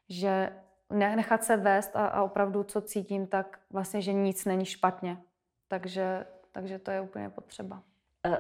že 0.09 0.53
nechat 0.90 1.44
se 1.44 1.57
vést 1.57 1.96
a, 1.96 2.07
a 2.07 2.22
opravdu, 2.22 2.62
co 2.62 2.81
cítím, 2.81 3.27
tak 3.27 3.59
vlastně, 3.70 4.03
že 4.03 4.12
nic 4.12 4.44
není 4.44 4.64
špatně. 4.64 5.18
Takže, 5.68 6.27
takže 6.53 6.79
to 6.79 6.90
je 6.90 7.01
úplně 7.01 7.31
potřeba. 7.31 7.83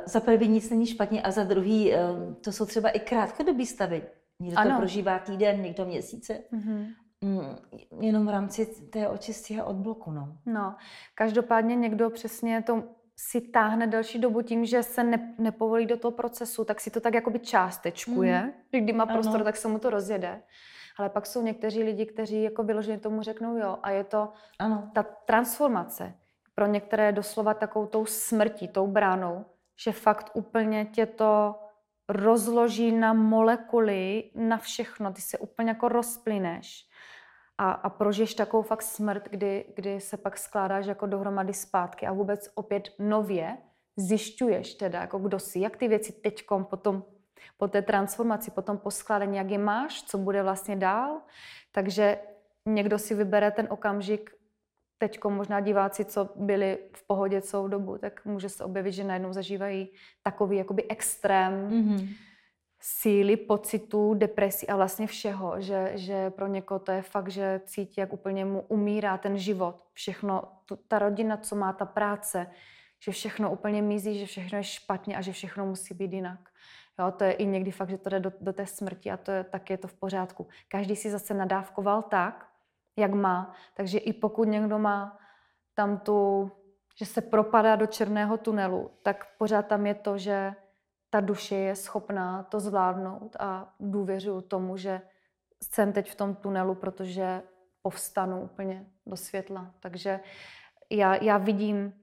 Za 0.04 0.20
prvý 0.20 0.48
nic 0.48 0.70
není 0.70 0.86
špatně 0.86 1.22
a 1.22 1.30
za 1.30 1.44
druhý 1.44 1.92
ehm, 1.92 2.34
to 2.34 2.52
jsou 2.52 2.66
třeba 2.66 2.88
i 2.88 3.00
krátkodobý 3.00 3.66
stavy. 3.66 4.02
Někdo 4.40 4.58
ano. 4.58 4.70
to 4.70 4.76
prožívá 4.76 5.18
týden, 5.18 5.62
někdo 5.62 5.84
měsíce. 5.84 6.40
Mm-hmm. 6.52 6.86
Jenom 8.00 8.26
v 8.26 8.30
rámci 8.30 8.66
té 8.66 9.08
očistí 9.08 9.60
a 9.60 9.64
odbloku. 9.64 10.10
No. 10.10 10.36
no, 10.46 10.74
každopádně 11.14 11.76
někdo 11.76 12.10
přesně 12.10 12.62
to 12.62 12.82
si 13.16 13.40
táhne 13.40 13.86
delší 13.86 14.18
dobu 14.18 14.42
tím, 14.42 14.64
že 14.64 14.82
se 14.82 15.04
ne, 15.04 15.34
nepovolí 15.38 15.86
do 15.86 15.96
toho 15.96 16.12
procesu, 16.12 16.64
tak 16.64 16.80
si 16.80 16.90
to 16.90 17.00
tak 17.00 17.14
jakoby 17.14 17.38
částečkuje. 17.38 18.52
Mm. 18.72 18.84
Kdy 18.84 18.92
má 18.92 19.06
prostor, 19.06 19.34
ano. 19.34 19.44
tak 19.44 19.56
se 19.56 19.68
mu 19.68 19.78
to 19.78 19.90
rozjede. 19.90 20.42
Ale 20.98 21.08
pak 21.08 21.26
jsou 21.26 21.42
někteří 21.42 21.82
lidi, 21.82 22.06
kteří 22.06 22.42
jako 22.42 22.62
vyloženě 22.62 22.98
tomu 22.98 23.22
řeknou 23.22 23.56
jo. 23.56 23.78
A 23.82 23.90
je 23.90 24.04
to 24.04 24.32
ano. 24.58 24.90
ta 24.94 25.02
transformace. 25.02 26.14
Pro 26.54 26.66
některé 26.66 27.12
doslova 27.12 27.54
takovou 27.54 27.86
tou 27.86 28.06
smrtí, 28.06 28.68
tou 28.68 28.86
bránou, 28.86 29.44
že 29.84 29.92
fakt 29.92 30.30
úplně 30.34 30.84
tě 30.84 31.06
to 31.06 31.54
rozloží 32.08 32.92
na 32.92 33.12
molekuly, 33.12 34.30
na 34.34 34.56
všechno. 34.56 35.12
Ty 35.12 35.20
se 35.22 35.38
úplně 35.38 35.70
jako 35.70 35.88
rozplyneš 35.88 36.91
a, 37.58 37.72
a 37.72 37.88
prožiješ 37.88 38.34
takovou 38.34 38.62
fakt 38.62 38.82
smrt, 38.82 39.28
kdy, 39.28 39.64
kdy 39.76 40.00
se 40.00 40.16
pak 40.16 40.38
skládáš 40.38 40.86
jako 40.86 41.06
dohromady 41.06 41.54
zpátky 41.54 42.06
a 42.06 42.12
vůbec 42.12 42.48
opět 42.54 42.88
nově 42.98 43.58
zjišťuješ 43.96 44.74
teda, 44.74 45.00
jako 45.00 45.18
kdo 45.18 45.38
jsi, 45.38 45.60
jak 45.60 45.76
ty 45.76 45.88
věci 45.88 46.12
teďkom 46.12 46.64
potom 46.64 47.04
po 47.56 47.68
té 47.68 47.82
transformaci, 47.82 48.50
po 48.50 48.62
tom 48.62 48.78
poskládání, 48.78 49.36
jak 49.36 49.50
je 49.50 49.58
máš, 49.58 50.02
co 50.02 50.18
bude 50.18 50.42
vlastně 50.42 50.76
dál. 50.76 51.20
Takže 51.72 52.18
někdo 52.66 52.98
si 52.98 53.14
vybere 53.14 53.50
ten 53.50 53.66
okamžik, 53.70 54.30
teď 54.98 55.24
možná 55.24 55.60
diváci, 55.60 56.04
co 56.04 56.28
byli 56.36 56.78
v 56.96 57.06
pohodě 57.06 57.40
celou 57.40 57.68
dobu, 57.68 57.98
tak 57.98 58.24
může 58.24 58.48
se 58.48 58.64
objevit, 58.64 58.92
že 58.92 59.04
najednou 59.04 59.32
zažívají 59.32 59.88
takový 60.22 60.56
jakoby 60.56 60.88
extrém, 60.88 61.68
mm-hmm 61.68 62.08
síly, 62.84 63.36
pocitů, 63.36 64.14
depresí 64.14 64.68
a 64.68 64.76
vlastně 64.76 65.06
všeho, 65.06 65.60
že, 65.60 65.92
že 65.94 66.30
pro 66.30 66.46
někoho 66.46 66.80
to 66.80 66.92
je 66.92 67.02
fakt, 67.02 67.28
že 67.28 67.60
cítí, 67.64 68.00
jak 68.00 68.12
úplně 68.12 68.44
mu 68.44 68.60
umírá 68.60 69.18
ten 69.18 69.38
život, 69.38 69.76
všechno, 69.92 70.42
tu, 70.66 70.76
ta 70.76 70.98
rodina, 70.98 71.36
co 71.36 71.56
má, 71.56 71.72
ta 71.72 71.84
práce, 71.84 72.46
že 73.00 73.12
všechno 73.12 73.52
úplně 73.52 73.82
mizí, 73.82 74.18
že 74.18 74.26
všechno 74.26 74.58
je 74.58 74.64
špatně 74.64 75.16
a 75.16 75.20
že 75.20 75.32
všechno 75.32 75.66
musí 75.66 75.94
být 75.94 76.12
jinak. 76.12 76.38
Jo, 76.98 77.10
to 77.10 77.24
je 77.24 77.32
i 77.32 77.46
někdy 77.46 77.70
fakt, 77.70 77.90
že 77.90 77.98
to 77.98 78.10
jde 78.10 78.20
do, 78.20 78.32
do 78.40 78.52
té 78.52 78.66
smrti 78.66 79.10
a 79.10 79.16
to 79.16 79.30
je, 79.30 79.44
tak 79.44 79.70
je 79.70 79.78
to 79.78 79.88
v 79.88 79.94
pořádku. 79.94 80.46
Každý 80.68 80.96
si 80.96 81.10
zase 81.10 81.34
nadávkoval 81.34 82.02
tak, 82.02 82.46
jak 82.96 83.14
má. 83.14 83.54
Takže 83.74 83.98
i 83.98 84.12
pokud 84.12 84.44
někdo 84.44 84.78
má 84.78 85.18
tam 85.74 85.98
tu, 85.98 86.50
že 86.96 87.06
se 87.06 87.20
propadá 87.20 87.76
do 87.76 87.86
černého 87.86 88.36
tunelu, 88.36 88.90
tak 89.02 89.36
pořád 89.38 89.66
tam 89.66 89.86
je 89.86 89.94
to, 89.94 90.18
že 90.18 90.54
ta 91.12 91.20
duše 91.20 91.54
je 91.54 91.76
schopná 91.76 92.42
to 92.42 92.60
zvládnout 92.60 93.36
a 93.38 93.74
důvěřuju 93.80 94.40
tomu, 94.40 94.76
že 94.76 95.00
jsem 95.62 95.92
teď 95.92 96.10
v 96.10 96.14
tom 96.14 96.34
tunelu, 96.34 96.74
protože 96.74 97.42
povstanu 97.82 98.42
úplně 98.42 98.86
do 99.06 99.16
světla. 99.16 99.74
Takže 99.80 100.20
já, 100.90 101.14
já 101.14 101.38
vidím 101.38 101.94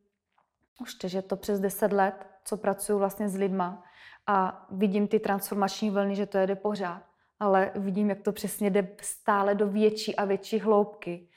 už 0.82 0.96
že 1.04 1.22
to 1.22 1.36
přes 1.36 1.60
10 1.60 1.94
let, 1.94 2.28
co 2.44 2.58
pracuji 2.58 3.00
vlastně 3.00 3.30
s 3.30 3.36
lidma 3.36 3.84
a 4.28 4.66
vidím 4.72 5.08
ty 5.08 5.20
transformační 5.20 5.90
vlny, 5.90 6.16
že 6.16 6.26
to 6.26 6.38
jede 6.38 6.56
pořád, 6.56 7.02
ale 7.40 7.72
vidím, 7.76 8.10
jak 8.10 8.22
to 8.22 8.32
přesně 8.32 8.70
jde 8.70 8.88
stále 9.02 9.56
do 9.56 9.68
větší 9.68 10.16
a 10.16 10.26
větší 10.26 10.60
hloubky 10.60 11.30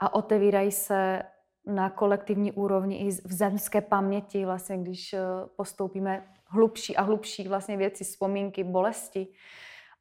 a 0.00 0.14
otevírají 0.14 0.72
se 0.72 1.22
na 1.68 1.90
kolektivní 1.90 2.52
úrovni 2.52 2.96
i 2.96 3.10
v 3.10 3.32
zemské 3.32 3.80
paměti, 3.80 4.44
vlastně, 4.44 4.78
když 4.78 5.12
eh, 5.12 5.20
postoupíme 5.56 6.24
hlubší 6.46 6.96
a 6.96 7.02
hlubší 7.02 7.48
vlastně 7.48 7.76
věci, 7.76 8.04
vzpomínky, 8.04 8.64
bolesti, 8.64 9.28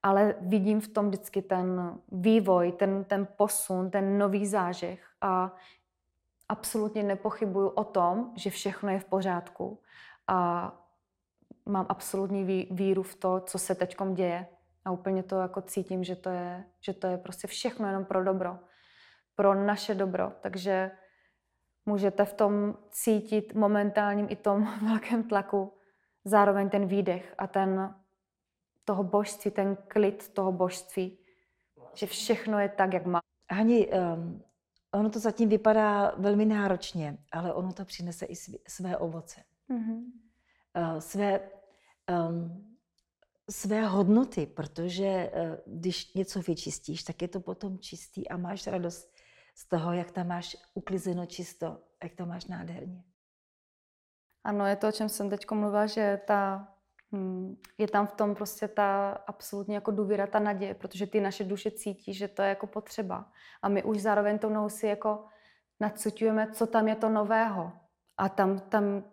ale 0.04 0.36
vidím 0.42 0.82
v 0.82 0.88
tom 0.88 1.08
vždycky 1.08 1.42
ten 1.42 1.98
vývoj, 2.12 2.72
ten, 2.72 3.04
ten 3.04 3.28
posun, 3.38 3.90
ten 3.90 4.18
nový 4.18 4.48
zážeh 4.48 5.08
a 5.22 5.56
absolutně 6.50 7.04
nepochybuju 7.04 7.68
o 7.68 7.84
tom, 7.84 8.32
že 8.36 8.50
všechno 8.50 8.90
je 8.90 9.00
v 9.00 9.06
pořádku. 9.06 9.82
A 10.28 10.72
mám 11.66 11.86
absolutní 11.90 12.68
víru 12.72 13.04
v 13.04 13.16
to, 13.16 13.40
co 13.40 13.60
se 13.60 13.76
teď 13.76 13.98
děje. 14.14 14.48
A 14.86 14.92
úplně 14.92 15.24
to 15.24 15.40
jako 15.40 15.62
cítím, 15.62 16.04
že 16.04 16.16
to 16.16 16.30
je, 16.30 16.64
že 16.82 16.94
to 16.94 17.08
je 17.08 17.18
prostě 17.18 17.48
všechno 17.48 17.88
jenom 17.88 18.06
pro 18.06 18.24
dobro, 18.24 18.60
pro 19.36 19.66
naše 19.66 19.96
dobro, 19.96 20.32
takže 20.42 20.92
můžete 21.88 22.26
v 22.26 22.34
tom 22.34 22.78
cítit 22.91 23.54
momentálním 23.54 24.28
i 24.30 24.36
tom 24.36 24.67
velkém 24.89 25.23
tlaku 25.23 25.73
zároveň 26.26 26.69
ten 26.69 26.88
výdech 26.88 27.36
a 27.38 27.47
ten 27.47 27.95
toho 28.86 29.04
božství, 29.04 29.52
ten 29.52 29.78
klid 29.88 30.30
toho 30.30 30.52
božství, 30.52 31.17
že 31.93 32.06
všechno 32.06 32.60
je 32.60 32.69
tak, 32.69 32.93
jak 32.93 33.06
má. 33.06 33.21
Hani, 33.52 33.88
um, 33.88 34.43
ono 34.91 35.10
to 35.10 35.19
zatím 35.19 35.50
vypadá 35.50 36.15
velmi 36.17 36.45
náročně, 36.45 37.17
ale 37.32 37.54
ono 37.54 37.73
to 37.73 37.86
přinese 37.86 38.26
i 38.26 38.36
své 38.67 38.97
ovoce. 38.97 39.41
Mm-hmm. 39.69 40.04
Své, 41.00 41.39
um, 42.30 42.78
své 43.50 43.86
hodnoty, 43.86 44.45
protože 44.45 45.32
uh, 45.34 45.80
když 45.80 46.13
něco 46.13 46.41
vyčistíš, 46.41 47.04
tak 47.04 47.21
je 47.21 47.28
to 47.28 47.39
potom 47.39 47.80
čistý 47.80 48.30
a 48.30 48.38
máš 48.38 48.67
radost 48.67 49.17
z 49.58 49.65
toho, 49.65 49.93
jak 49.93 50.12
tam 50.12 50.28
máš 50.28 50.58
uklizeno 50.74 51.26
čisto, 51.26 51.82
jak 52.04 52.15
to 52.15 52.26
máš 52.26 52.46
nádherně. 52.46 53.04
Ano, 54.43 54.65
je 54.65 54.76
to, 54.76 54.88
o 54.88 54.91
čem 54.91 55.10
jsem 55.10 55.30
teď 55.30 55.52
mluvila, 55.52 55.86
že 55.86 56.22
ta, 56.28 56.67
hm, 57.12 57.56
je 57.78 57.88
tam 57.88 58.08
v 58.08 58.12
tom 58.12 58.36
prostě 58.36 58.67
ta 58.67 59.12
absolutně 59.28 59.76
jako 59.76 59.91
důvěra, 59.91 60.28
ta 60.28 60.39
naděje, 60.39 60.74
protože 60.74 61.08
ty 61.08 61.22
naše 61.22 61.43
duše 61.43 61.72
cítí, 61.72 62.13
že 62.13 62.28
to 62.28 62.41
je 62.41 62.50
jako 62.50 62.67
potřeba. 62.67 63.32
A 63.62 63.70
my 63.70 63.84
už 63.84 64.02
zároveň 64.02 64.39
tou 64.39 64.50
nohou 64.50 64.70
si 64.70 64.88
jako 64.88 65.26
nacuťujeme, 65.80 66.52
co 66.52 66.67
tam 66.67 66.88
je 66.88 66.96
to 66.96 67.10
nového. 67.10 67.72
A 68.17 68.30
tam, 68.30 68.60
tam 68.60 69.04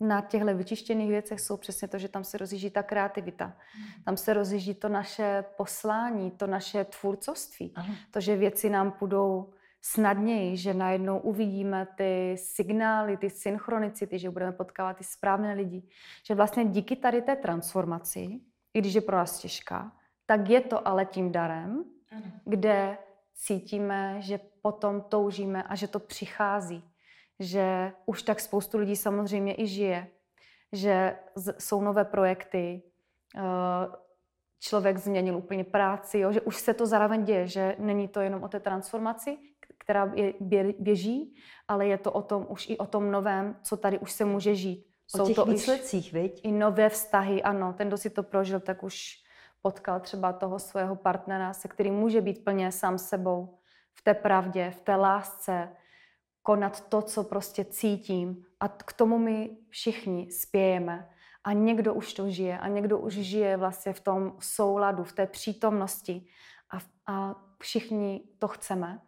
na 0.00 0.20
těchto 0.20 0.56
vyčištěných 0.56 1.08
věcech 1.08 1.40
jsou 1.40 1.56
přesně 1.56 1.88
to, 1.88 1.98
že 1.98 2.08
tam 2.08 2.24
se 2.24 2.38
rozjíždí 2.38 2.70
ta 2.70 2.82
kreativita. 2.82 3.44
Hmm. 3.44 4.02
Tam 4.04 4.16
se 4.16 4.34
rozjíždí 4.34 4.74
to 4.74 4.88
naše 4.88 5.44
poslání, 5.56 6.30
to 6.30 6.46
naše 6.46 6.84
tvůrcovství. 6.84 7.72
Aha. 7.76 7.94
To, 8.10 8.20
že 8.20 8.36
věci 8.36 8.70
nám 8.70 8.92
půjdou 8.92 9.52
snadněji, 9.82 10.56
že 10.56 10.74
najednou 10.74 11.18
uvidíme 11.18 11.86
ty 11.96 12.36
signály, 12.38 13.16
ty 13.16 13.30
synchronicity, 13.30 14.18
že 14.18 14.30
budeme 14.30 14.52
potkávat 14.52 14.96
ty 14.96 15.04
správné 15.04 15.54
lidi. 15.54 15.82
Že 16.26 16.34
vlastně 16.34 16.64
díky 16.64 16.96
tady 16.96 17.22
té 17.22 17.36
transformaci, 17.36 18.40
i 18.74 18.80
když 18.80 18.94
je 18.94 19.00
pro 19.00 19.16
nás 19.16 19.38
těžká, 19.38 19.92
tak 20.26 20.48
je 20.48 20.60
to 20.60 20.88
ale 20.88 21.06
tím 21.06 21.32
darem, 21.32 21.84
ano. 22.10 22.32
kde 22.44 22.98
cítíme, 23.34 24.22
že 24.22 24.40
potom 24.62 25.00
toužíme 25.00 25.62
a 25.62 25.74
že 25.74 25.88
to 25.88 26.00
přichází. 26.00 26.84
Že 27.38 27.92
už 28.06 28.22
tak 28.22 28.40
spoustu 28.40 28.78
lidí 28.78 28.96
samozřejmě 28.96 29.60
i 29.60 29.66
žije. 29.66 30.06
Že 30.72 31.16
jsou 31.58 31.80
nové 31.80 32.04
projekty, 32.04 32.82
eh, 33.36 33.40
člověk 34.60 34.98
změnil 34.98 35.36
úplně 35.36 35.64
práci, 35.64 36.18
jo? 36.18 36.32
že 36.32 36.40
už 36.40 36.56
se 36.56 36.74
to 36.74 36.86
zároveň 36.86 37.24
děje, 37.24 37.46
že 37.46 37.76
není 37.78 38.08
to 38.08 38.20
jenom 38.20 38.42
o 38.42 38.48
té 38.48 38.60
transformaci, 38.60 39.38
která 39.90 40.12
běží, 40.78 41.34
ale 41.68 41.86
je 41.86 41.98
to 41.98 42.12
o 42.12 42.22
tom, 42.22 42.46
už 42.48 42.68
i 42.68 42.78
o 42.78 42.86
tom 42.86 43.10
novém, 43.10 43.56
co 43.62 43.76
tady 43.76 43.98
už 43.98 44.12
se 44.12 44.24
může 44.24 44.54
žít. 44.54 44.86
O 45.20 45.26
těch 45.26 45.36
to 45.36 45.44
výsledcích, 45.44 46.12
viď? 46.12 46.40
I 46.42 46.52
nové 46.52 46.88
vztahy, 46.88 47.42
ano. 47.42 47.72
Ten, 47.72 47.88
kdo 47.88 47.96
si 47.96 48.10
to 48.10 48.22
prožil, 48.22 48.60
tak 48.60 48.82
už 48.82 49.16
potkal 49.62 50.00
třeba 50.00 50.32
toho 50.32 50.58
svého 50.58 50.96
partnera, 50.96 51.52
se 51.52 51.68
kterým 51.68 51.94
může 51.94 52.20
být 52.20 52.44
plně 52.44 52.72
sám 52.72 52.98
sebou, 52.98 53.58
v 53.94 54.02
té 54.02 54.14
pravdě, 54.14 54.70
v 54.70 54.80
té 54.80 54.96
lásce, 54.96 55.68
konat 56.42 56.88
to, 56.88 57.02
co 57.02 57.24
prostě 57.24 57.64
cítím. 57.64 58.44
A 58.60 58.68
k 58.68 58.92
tomu 58.92 59.18
my 59.18 59.56
všichni 59.68 60.30
spějeme. 60.32 61.10
A 61.44 61.52
někdo 61.52 61.94
už 61.94 62.14
to 62.14 62.30
žije 62.30 62.58
a 62.58 62.68
někdo 62.68 62.98
už 62.98 63.14
žije 63.14 63.56
vlastně 63.56 63.92
v 63.92 64.00
tom 64.00 64.36
souladu, 64.40 65.04
v 65.04 65.12
té 65.12 65.26
přítomnosti. 65.26 66.26
A, 66.70 66.78
a 67.12 67.34
všichni 67.58 68.20
to 68.38 68.48
chceme. 68.48 69.00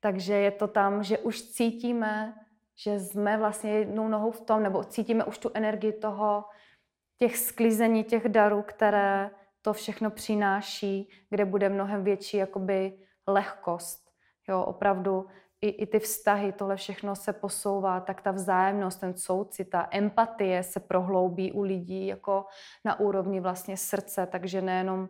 Takže 0.00 0.34
je 0.34 0.50
to 0.50 0.68
tam, 0.68 1.02
že 1.02 1.18
už 1.18 1.42
cítíme, 1.42 2.34
že 2.76 3.00
jsme 3.00 3.36
vlastně 3.36 3.70
jednou 3.70 4.08
nohou 4.08 4.30
v 4.30 4.40
tom, 4.40 4.62
nebo 4.62 4.84
cítíme 4.84 5.24
už 5.24 5.38
tu 5.38 5.50
energii 5.54 5.92
toho, 5.92 6.44
těch 7.18 7.36
sklízení, 7.36 8.04
těch 8.04 8.28
darů, 8.28 8.62
které 8.62 9.30
to 9.62 9.72
všechno 9.72 10.10
přináší, 10.10 11.08
kde 11.30 11.44
bude 11.44 11.68
mnohem 11.68 12.04
větší 12.04 12.36
jakoby 12.36 12.98
lehkost. 13.26 14.10
Jo, 14.48 14.62
opravdu 14.62 15.26
i, 15.60 15.68
i 15.68 15.86
ty 15.86 15.98
vztahy, 15.98 16.52
tohle 16.52 16.76
všechno 16.76 17.16
se 17.16 17.32
posouvá, 17.32 18.00
tak 18.00 18.22
ta 18.22 18.30
vzájemnost, 18.30 19.00
ten 19.00 19.16
soucit, 19.16 19.70
ta 19.70 19.88
empatie 19.90 20.62
se 20.62 20.80
prohloubí 20.80 21.52
u 21.52 21.62
lidí 21.62 22.06
jako 22.06 22.46
na 22.84 23.00
úrovni 23.00 23.40
vlastně 23.40 23.76
srdce, 23.76 24.26
takže 24.26 24.62
nejenom 24.62 25.08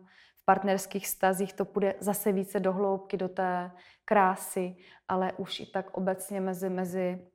partnerských 0.51 1.07
stazích 1.07 1.53
to 1.53 1.65
půjde 1.65 1.95
zase 1.99 2.31
více 2.31 2.59
do 2.59 2.73
hloubky, 2.73 3.17
do 3.17 3.29
té 3.29 3.71
krásy, 4.05 4.75
ale 5.07 5.33
už 5.37 5.59
i 5.59 5.65
tak 5.65 5.97
obecně 5.97 6.41
mezi, 6.41 6.69
mezi 6.69 7.27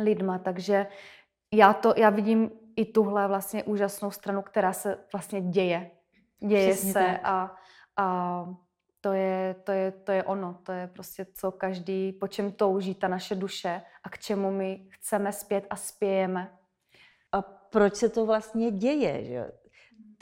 lidma. 0.00 0.38
Takže 0.38 0.86
já, 1.54 1.72
to, 1.72 1.94
já 1.96 2.10
vidím 2.10 2.50
i 2.76 2.84
tuhle 2.84 3.28
vlastně 3.28 3.64
úžasnou 3.64 4.10
stranu, 4.10 4.42
která 4.42 4.72
se 4.72 4.98
vlastně 5.12 5.40
děje. 5.40 5.90
Děje 6.46 6.72
Přesně 6.72 6.92
se 6.92 7.18
a, 7.18 7.54
a 7.96 8.46
to 9.00 9.12
je, 9.12 9.54
to, 9.64 9.72
je, 9.72 9.90
to 9.90 10.12
je 10.12 10.24
ono, 10.24 10.54
to 10.62 10.72
je 10.72 10.86
prostě 10.86 11.26
co 11.34 11.52
každý, 11.52 12.12
po 12.12 12.28
čem 12.28 12.52
touží 12.52 12.94
ta 12.94 13.08
naše 13.08 13.34
duše 13.34 13.82
a 14.02 14.08
k 14.08 14.18
čemu 14.18 14.50
my 14.50 14.86
chceme 14.88 15.32
zpět 15.32 15.66
a 15.70 15.76
spějeme. 15.76 16.58
A 17.32 17.42
proč 17.42 17.94
se 17.94 18.08
to 18.08 18.26
vlastně 18.26 18.70
děje? 18.70 19.24
Že? 19.24 19.61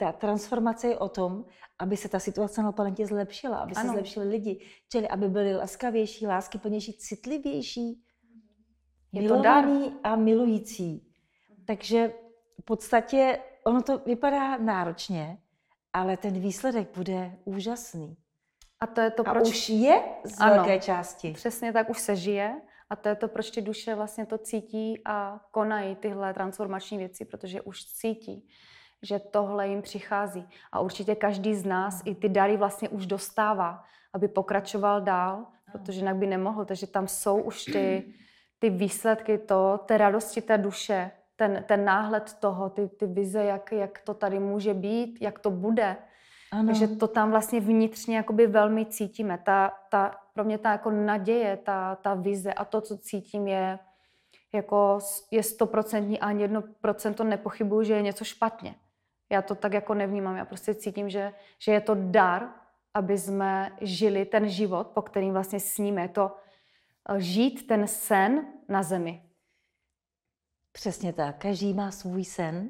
Ta 0.01 0.11
transformace 0.11 0.87
je 0.87 0.97
o 0.97 1.09
tom, 1.09 1.45
aby 1.79 1.97
se 1.97 2.09
ta 2.09 2.19
situace 2.19 2.63
na 2.63 2.71
planetě 2.71 3.05
zlepšila, 3.07 3.57
aby 3.57 3.73
ano. 3.75 3.89
se 3.89 3.93
zlepšili 3.93 4.27
lidi, 4.27 4.65
čili 4.91 5.07
aby 5.07 5.29
byli 5.29 5.55
laskavější, 5.55 6.27
láskyplnější, 6.27 6.93
citlivější, 6.93 8.03
je 9.11 9.21
milovaný 9.21 9.93
a 10.03 10.15
milující. 10.15 11.07
Takže 11.65 12.13
v 12.61 12.65
podstatě 12.65 13.39
ono 13.65 13.81
to 13.81 13.97
vypadá 13.97 14.57
náročně, 14.57 15.37
ale 15.93 16.17
ten 16.17 16.33
výsledek 16.33 16.97
bude 16.97 17.37
úžasný. 17.45 18.17
A 18.79 18.87
to 18.87 19.01
je 19.01 19.11
to, 19.11 19.27
a 19.27 19.33
proč... 19.33 19.47
už 19.47 19.69
je 19.69 20.03
z 20.25 20.39
ano, 20.39 20.55
velké 20.55 20.79
části. 20.79 21.33
Přesně 21.33 21.73
tak, 21.73 21.89
už 21.89 21.99
se 21.99 22.15
žije. 22.15 22.61
A 22.89 22.95
to 22.95 23.09
je 23.09 23.15
to, 23.15 23.27
proč 23.27 23.51
ty 23.51 23.61
duše 23.61 23.95
vlastně 23.95 24.25
to 24.25 24.37
cítí 24.37 25.01
a 25.05 25.39
konají 25.51 25.95
tyhle 25.95 26.33
transformační 26.33 26.97
věci, 26.97 27.25
protože 27.25 27.61
už 27.61 27.85
cítí, 27.85 28.47
že 29.03 29.19
tohle 29.19 29.67
jim 29.67 29.81
přichází. 29.81 30.47
A 30.71 30.79
určitě 30.79 31.15
každý 31.15 31.55
z 31.55 31.65
nás 31.65 32.01
i 32.05 32.15
ty 32.15 32.29
dary 32.29 32.57
vlastně 32.57 32.89
už 32.89 33.05
dostává, 33.05 33.83
aby 34.13 34.27
pokračoval 34.27 35.01
dál, 35.01 35.45
protože 35.71 35.99
jinak 35.99 36.15
by 36.15 36.27
nemohl. 36.27 36.65
Takže 36.65 36.87
tam 36.87 37.07
jsou 37.07 37.41
už 37.41 37.63
ty, 37.63 38.13
ty 38.59 38.69
výsledky 38.69 39.37
to, 39.37 39.79
té 39.85 39.97
radosti 39.97 40.41
té 40.41 40.57
duše, 40.57 41.11
ten, 41.35 41.63
ten 41.67 41.85
náhled 41.85 42.33
toho, 42.33 42.69
ty, 42.69 42.87
ty 42.87 43.07
vize, 43.07 43.43
jak, 43.43 43.71
jak 43.71 43.99
to 43.99 44.13
tady 44.13 44.39
může 44.39 44.73
být, 44.73 45.21
jak 45.21 45.39
to 45.39 45.51
bude. 45.51 45.97
Ano. 46.51 46.65
Takže 46.65 46.87
to 46.87 47.07
tam 47.07 47.31
vlastně 47.31 47.59
vnitřně 47.59 48.17
jakoby 48.17 48.47
velmi 48.47 48.85
cítíme. 48.85 49.37
Ta, 49.37 49.71
ta, 49.89 50.15
pro 50.33 50.43
mě 50.43 50.57
ta 50.57 50.71
jako 50.71 50.91
naděje, 50.91 51.57
ta, 51.57 51.95
ta 51.95 52.13
vize 52.13 52.53
a 52.53 52.65
to, 52.65 52.81
co 52.81 52.97
cítím, 52.97 53.47
je 53.47 53.79
jako 54.53 54.99
je 55.31 55.43
stoprocentní 55.43 56.19
a 56.19 56.25
ani 56.25 56.41
jedno 56.41 56.63
procento 56.81 57.23
nepochybuju, 57.23 57.83
že 57.83 57.93
je 57.93 58.01
něco 58.01 58.23
špatně. 58.23 58.75
Já 59.31 59.41
to 59.41 59.55
tak 59.55 59.73
jako 59.73 59.93
nevnímám. 59.93 60.35
Já 60.35 60.45
prostě 60.45 60.75
cítím, 60.75 61.09
že, 61.09 61.33
že 61.59 61.71
je 61.71 61.81
to 61.81 61.95
dar, 61.95 62.49
aby 62.93 63.17
jsme 63.17 63.77
žili 63.81 64.25
ten 64.25 64.49
život, 64.49 64.87
po 64.87 65.01
kterým 65.01 65.33
vlastně 65.33 65.59
sníme. 65.59 66.01
Je 66.01 66.07
to 66.07 66.35
eh, 67.09 67.21
žít 67.21 67.67
ten 67.67 67.87
sen 67.87 68.47
na 68.69 68.83
zemi. 68.83 69.23
Přesně 70.71 71.13
tak. 71.13 71.37
Každý 71.37 71.73
má 71.73 71.91
svůj 71.91 72.25
sen. 72.25 72.69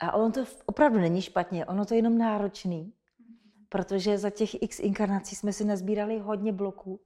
A 0.00 0.14
ono 0.14 0.32
to 0.32 0.44
opravdu 0.66 0.98
není 0.98 1.22
špatně, 1.22 1.66
ono 1.66 1.84
to 1.84 1.94
je 1.94 1.98
jenom 1.98 2.18
náročný. 2.18 2.92
Protože 3.68 4.18
za 4.18 4.30
těch 4.30 4.62
x 4.62 4.80
inkarnací 4.80 5.36
jsme 5.36 5.52
si 5.52 5.64
nazbírali 5.64 6.18
hodně 6.18 6.52
bloků. 6.52 7.00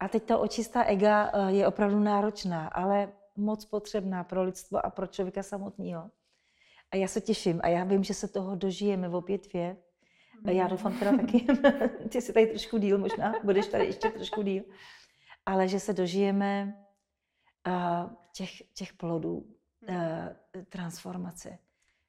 A 0.00 0.08
teď 0.08 0.22
ta 0.22 0.38
očistá 0.38 0.82
ega 0.82 1.30
eh, 1.34 1.52
je 1.52 1.66
opravdu 1.66 2.00
náročná, 2.00 2.68
ale 2.68 3.12
moc 3.36 3.64
potřebná 3.64 4.24
pro 4.24 4.42
lidstvo 4.42 4.86
a 4.86 4.90
pro 4.90 5.06
člověka 5.06 5.42
samotného. 5.42 6.10
A 6.94 6.96
já 6.96 7.08
se 7.08 7.20
těším 7.20 7.60
a 7.62 7.68
já 7.68 7.84
vím, 7.84 8.04
že 8.04 8.14
se 8.14 8.28
toho 8.28 8.56
dožijeme 8.56 9.08
v 9.08 9.14
opětvě. 9.14 9.76
A 10.44 10.50
já 10.50 10.68
doufám 10.68 10.98
teda 10.98 11.16
taky, 11.16 11.46
ty 12.08 12.20
jsi 12.20 12.32
tady 12.32 12.46
trošku 12.46 12.78
díl 12.78 12.98
možná, 12.98 13.34
budeš 13.44 13.66
tady 13.66 13.86
ještě 13.86 14.10
trošku 14.10 14.42
díl, 14.42 14.62
ale 15.46 15.68
že 15.68 15.80
se 15.80 15.92
dožijeme 15.92 16.84
uh, 17.66 18.12
těch, 18.32 18.50
těch 18.74 18.92
plodů 18.92 19.36
uh, 19.36 19.96
transformace. 20.68 21.58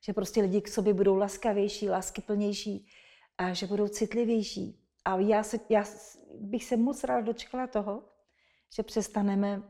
Že 0.06 0.14
prostě 0.14 0.42
lidi 0.42 0.62
k 0.62 0.68
sobě 0.68 0.94
budou 0.94 1.16
laskavější, 1.16 1.90
láskyplnější 1.90 2.88
a 3.38 3.54
že 3.54 3.68
budou 3.68 3.88
citlivější. 3.88 4.80
A 5.06 5.18
já, 5.18 5.44
se, 5.44 5.60
já 5.70 5.84
bych 6.40 6.64
se 6.64 6.78
moc 6.78 7.04
rád 7.04 7.22
dočkala 7.22 7.68
toho, 7.68 8.04
že 8.76 8.84
přestaneme 8.84 9.64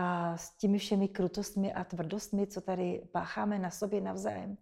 a 0.00 0.36
s 0.36 0.56
těmi 0.56 0.78
všemi 0.78 1.08
krutostmi 1.08 1.72
a 1.72 1.84
tvrdostmi, 1.84 2.46
co 2.46 2.60
tady 2.60 3.02
pácháme 3.12 3.58
na 3.58 3.70
sobě 3.70 4.00
navzájem, 4.00 4.56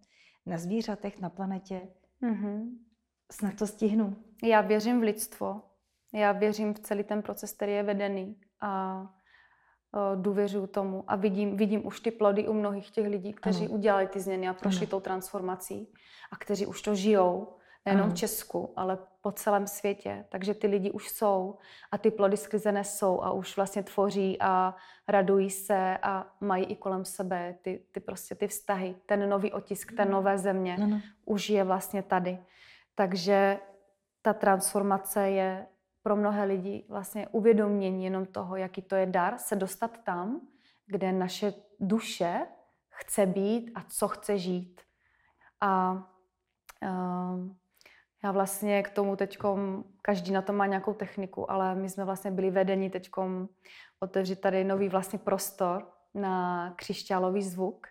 na 0.47 0.59
zvířatech, 0.59 1.21
na 1.21 1.31
planetě. 1.31 1.89
Mm-hmm. 2.23 2.71
Snad 3.33 3.55
to 3.55 3.67
stihnu. 3.67 4.17
Já 4.43 4.61
věřím 4.61 5.01
v 5.01 5.03
lidstvo. 5.03 5.63
Já 6.15 6.33
věřím 6.33 6.75
v 6.75 6.79
celý 6.79 7.05
ten 7.05 7.23
proces, 7.23 7.53
který 7.53 7.73
je 7.73 7.83
vedený 7.83 8.41
a 8.61 9.03
důvěřuji 10.15 10.67
tomu 10.67 11.05
a 11.07 11.17
vidím, 11.17 11.57
vidím 11.57 11.87
už 11.87 12.01
ty 12.01 12.11
plody 12.11 12.49
u 12.49 12.53
mnohých 12.53 12.91
těch 12.91 13.07
lidí, 13.07 13.33
kteří 13.33 13.65
ano. 13.65 13.75
udělali 13.75 14.07
ty 14.07 14.21
změny 14.21 14.49
a 14.49 14.55
prošli 14.55 14.87
ano. 14.87 14.91
tou 14.91 15.01
transformací 15.01 15.93
a 16.33 16.37
kteří 16.37 16.67
už 16.67 16.83
to 16.83 16.95
žijou. 16.95 17.57
Nejenom 17.87 18.11
v 18.11 18.15
Česku, 18.15 18.73
ale 18.77 18.99
po 19.21 19.33
celém 19.33 19.67
světě. 19.67 20.25
Takže 20.29 20.55
ty 20.55 20.67
lidi 20.67 20.91
už 20.91 21.09
jsou 21.09 21.59
a 21.93 21.99
ty 21.99 22.11
plody 22.11 22.37
sklizené 22.37 22.85
jsou 22.85 23.23
a 23.23 23.33
už 23.33 23.57
vlastně 23.57 23.83
tvoří 23.83 24.37
a 24.41 24.75
radují 25.09 25.51
se 25.51 25.99
a 26.03 26.27
mají 26.41 26.65
i 26.65 26.77
kolem 26.77 27.05
sebe 27.05 27.55
ty, 27.63 27.83
ty 27.93 28.01
prostě 28.01 28.35
ty 28.35 28.49
vztahy, 28.49 28.97
ten 29.07 29.29
nový 29.29 29.53
otisk, 29.53 29.93
ten 29.97 30.11
nové 30.11 30.39
země 30.39 30.77
ano. 30.83 31.01
už 31.25 31.51
je 31.51 31.65
vlastně 31.65 32.03
tady. 32.03 32.39
Takže 32.95 33.59
ta 34.23 34.33
transformace 34.33 35.31
je 35.31 35.67
pro 36.03 36.17
mnohé 36.17 36.45
lidi 36.45 36.85
vlastně 36.89 37.29
uvědomění 37.29 38.05
jenom 38.05 38.27
toho, 38.27 38.57
jaký 38.57 38.83
to 38.83 38.95
je 38.95 39.07
dar 39.07 39.39
se 39.39 39.57
dostat 39.57 39.99
tam, 40.05 40.41
kde 40.87 41.13
naše 41.13 41.53
duše 41.81 42.47
chce 42.89 43.27
být 43.27 43.71
a 43.75 43.83
co 43.89 44.09
chce 44.09 44.39
žít. 44.39 44.81
A 45.61 45.93
uh, 46.83 47.57
já 48.27 48.33
vlastně 48.33 48.83
k 48.83 48.91
tomu 48.91 49.17
teď, 49.17 49.39
každý 50.03 50.33
na 50.33 50.43
to 50.43 50.53
má 50.53 50.67
nějakou 50.67 50.95
techniku, 50.95 51.51
ale 51.51 51.75
my 51.75 51.89
jsme 51.89 52.05
vlastně 52.05 52.31
byli 52.31 52.51
vedeni 52.51 52.91
teď 52.91 53.11
otevřít 54.01 54.41
tady 54.41 54.65
nový 54.65 54.89
vlastně 54.89 55.19
prostor 55.19 55.87
na 56.15 56.73
křišťálový 56.77 57.43
zvuk, 57.43 57.87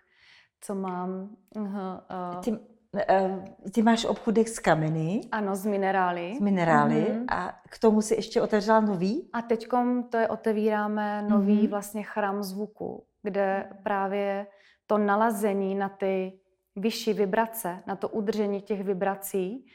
co 0.60 0.74
mám. 0.74 1.28
Uh, 1.56 1.66
uh, 1.66 2.40
ty, 2.44 2.52
uh, 2.52 3.44
ty 3.72 3.82
máš 3.82 4.04
obchudek 4.04 4.48
s 4.48 4.58
kameny. 4.58 5.20
Ano, 5.32 5.56
z 5.56 5.66
minerály. 5.66 6.34
Z 6.36 6.40
minerály. 6.40 7.06
Uh-huh. 7.08 7.24
A 7.28 7.60
k 7.70 7.78
tomu 7.78 8.02
si 8.02 8.14
ještě 8.14 8.42
otevřela 8.42 8.80
nový? 8.80 9.30
A 9.32 9.42
teď 9.42 9.68
to 10.10 10.16
je 10.16 10.28
otevíráme 10.28 11.22
nový 11.22 11.62
uh-huh. 11.62 11.70
vlastně 11.70 12.02
chrám 12.02 12.42
zvuku, 12.42 13.06
kde 13.22 13.70
právě 13.82 14.46
to 14.86 14.98
nalazení 14.98 15.74
na 15.74 15.88
ty 15.88 16.40
vyšší 16.76 17.12
vibrace, 17.12 17.82
na 17.86 17.96
to 17.96 18.08
udržení 18.08 18.62
těch 18.62 18.84
vibrací, 18.84 19.66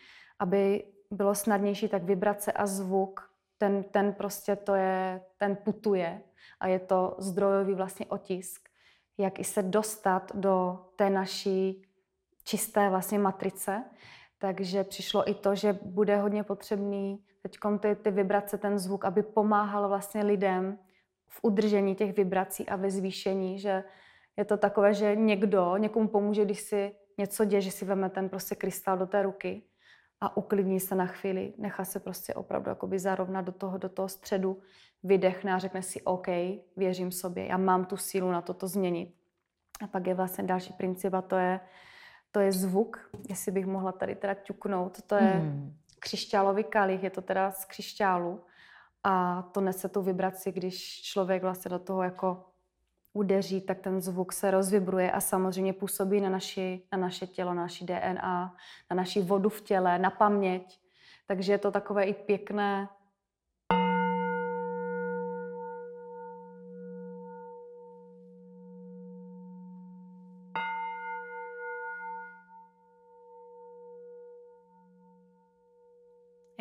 aby 0.41 0.83
bylo 1.11 1.35
snadnější, 1.35 1.87
tak 1.87 2.03
vibrace 2.03 2.51
a 2.51 2.65
zvuk, 2.65 3.29
ten, 3.57 3.83
ten 3.83 4.13
prostě 4.13 4.55
to 4.55 4.75
je, 4.75 5.21
ten 5.37 5.55
putuje 5.55 6.21
a 6.59 6.67
je 6.67 6.79
to 6.79 7.15
zdrojový 7.19 7.73
vlastně 7.73 8.05
otisk, 8.05 8.69
jak 9.17 9.39
i 9.39 9.43
se 9.43 9.61
dostat 9.61 10.31
do 10.35 10.79
té 10.95 11.09
naší 11.09 11.87
čisté 12.43 12.89
vlastně 12.89 13.19
matrice. 13.19 13.83
Takže 14.37 14.83
přišlo 14.83 15.29
i 15.29 15.33
to, 15.33 15.55
že 15.55 15.73
bude 15.73 16.17
hodně 16.17 16.43
potřebný 16.43 17.23
teď 17.41 17.57
ty, 17.79 17.95
ty 17.95 18.11
vibrace, 18.11 18.57
ten 18.57 18.79
zvuk, 18.79 19.05
aby 19.05 19.23
pomáhal 19.23 19.87
vlastně 19.87 20.23
lidem 20.23 20.79
v 21.27 21.39
udržení 21.41 21.95
těch 21.95 22.15
vibrací 22.15 22.69
a 22.69 22.75
ve 22.75 22.91
zvýšení, 22.91 23.59
že 23.59 23.83
je 24.37 24.45
to 24.45 24.57
takové, 24.57 24.93
že 24.93 25.15
někdo, 25.15 25.77
někomu 25.77 26.07
pomůže, 26.07 26.45
když 26.45 26.61
si 26.61 26.95
něco 27.17 27.45
děje, 27.45 27.61
že 27.61 27.71
si 27.71 27.85
veme 27.85 28.09
ten 28.09 28.29
prostě 28.29 28.55
krystal 28.55 28.97
do 28.97 29.05
té 29.05 29.23
ruky 29.23 29.63
a 30.21 30.37
uklidní 30.37 30.79
se 30.79 30.95
na 30.95 31.05
chvíli, 31.05 31.53
nechá 31.57 31.85
se 31.85 31.99
prostě 31.99 32.33
opravdu 32.33 32.69
jakoby 32.69 32.99
zarovnat 32.99 33.45
do 33.45 33.51
toho, 33.51 33.77
do 33.77 33.89
toho 33.89 34.09
středu, 34.09 34.61
vydechne 35.03 35.53
a 35.53 35.59
řekne 35.59 35.81
si 35.81 36.01
OK, 36.01 36.27
věřím 36.77 37.11
sobě, 37.11 37.45
já 37.45 37.57
mám 37.57 37.85
tu 37.85 37.97
sílu 37.97 38.31
na 38.31 38.41
to 38.41 38.53
to 38.53 38.67
změnit. 38.67 39.15
A 39.83 39.87
pak 39.87 40.07
je 40.07 40.13
vlastně 40.13 40.43
další 40.43 40.73
princip 40.73 41.13
a 41.13 41.21
to 41.21 41.35
je, 41.35 41.59
to 42.31 42.39
je 42.39 42.51
zvuk, 42.51 43.09
jestli 43.29 43.51
bych 43.51 43.65
mohla 43.65 43.91
tady 43.91 44.15
teda 44.15 44.33
ťuknout, 44.33 45.01
to 45.01 45.15
je 45.15 45.33
mm. 45.33 45.75
křišťálový 45.99 46.63
kalich, 46.63 47.03
je 47.03 47.09
to 47.09 47.21
teda 47.21 47.51
z 47.51 47.65
křišťálu 47.65 48.43
a 49.03 49.41
to 49.51 49.61
nese 49.61 49.89
tu 49.89 50.01
vibraci, 50.01 50.51
když 50.51 51.01
člověk 51.01 51.43
vlastně 51.43 51.69
do 51.69 51.79
toho 51.79 52.03
jako 52.03 52.50
udeří, 53.13 53.61
tak 53.61 53.79
ten 53.79 54.01
zvuk 54.01 54.33
se 54.33 54.51
rozvibruje 54.51 55.11
a 55.11 55.21
samozřejmě 55.21 55.73
působí 55.73 56.21
na, 56.21 56.29
naši, 56.29 56.83
na 56.91 56.97
naše 56.97 57.27
tělo, 57.27 57.53
na 57.53 57.61
naši 57.61 57.85
DNA, 57.85 58.55
na 58.89 58.95
naši 58.95 59.21
vodu 59.21 59.49
v 59.49 59.61
těle, 59.61 59.99
na 59.99 60.09
paměť. 60.09 60.79
Takže 61.27 61.51
je 61.51 61.57
to 61.57 61.71
takové 61.71 62.03
i 62.03 62.13
pěkné 62.13 62.87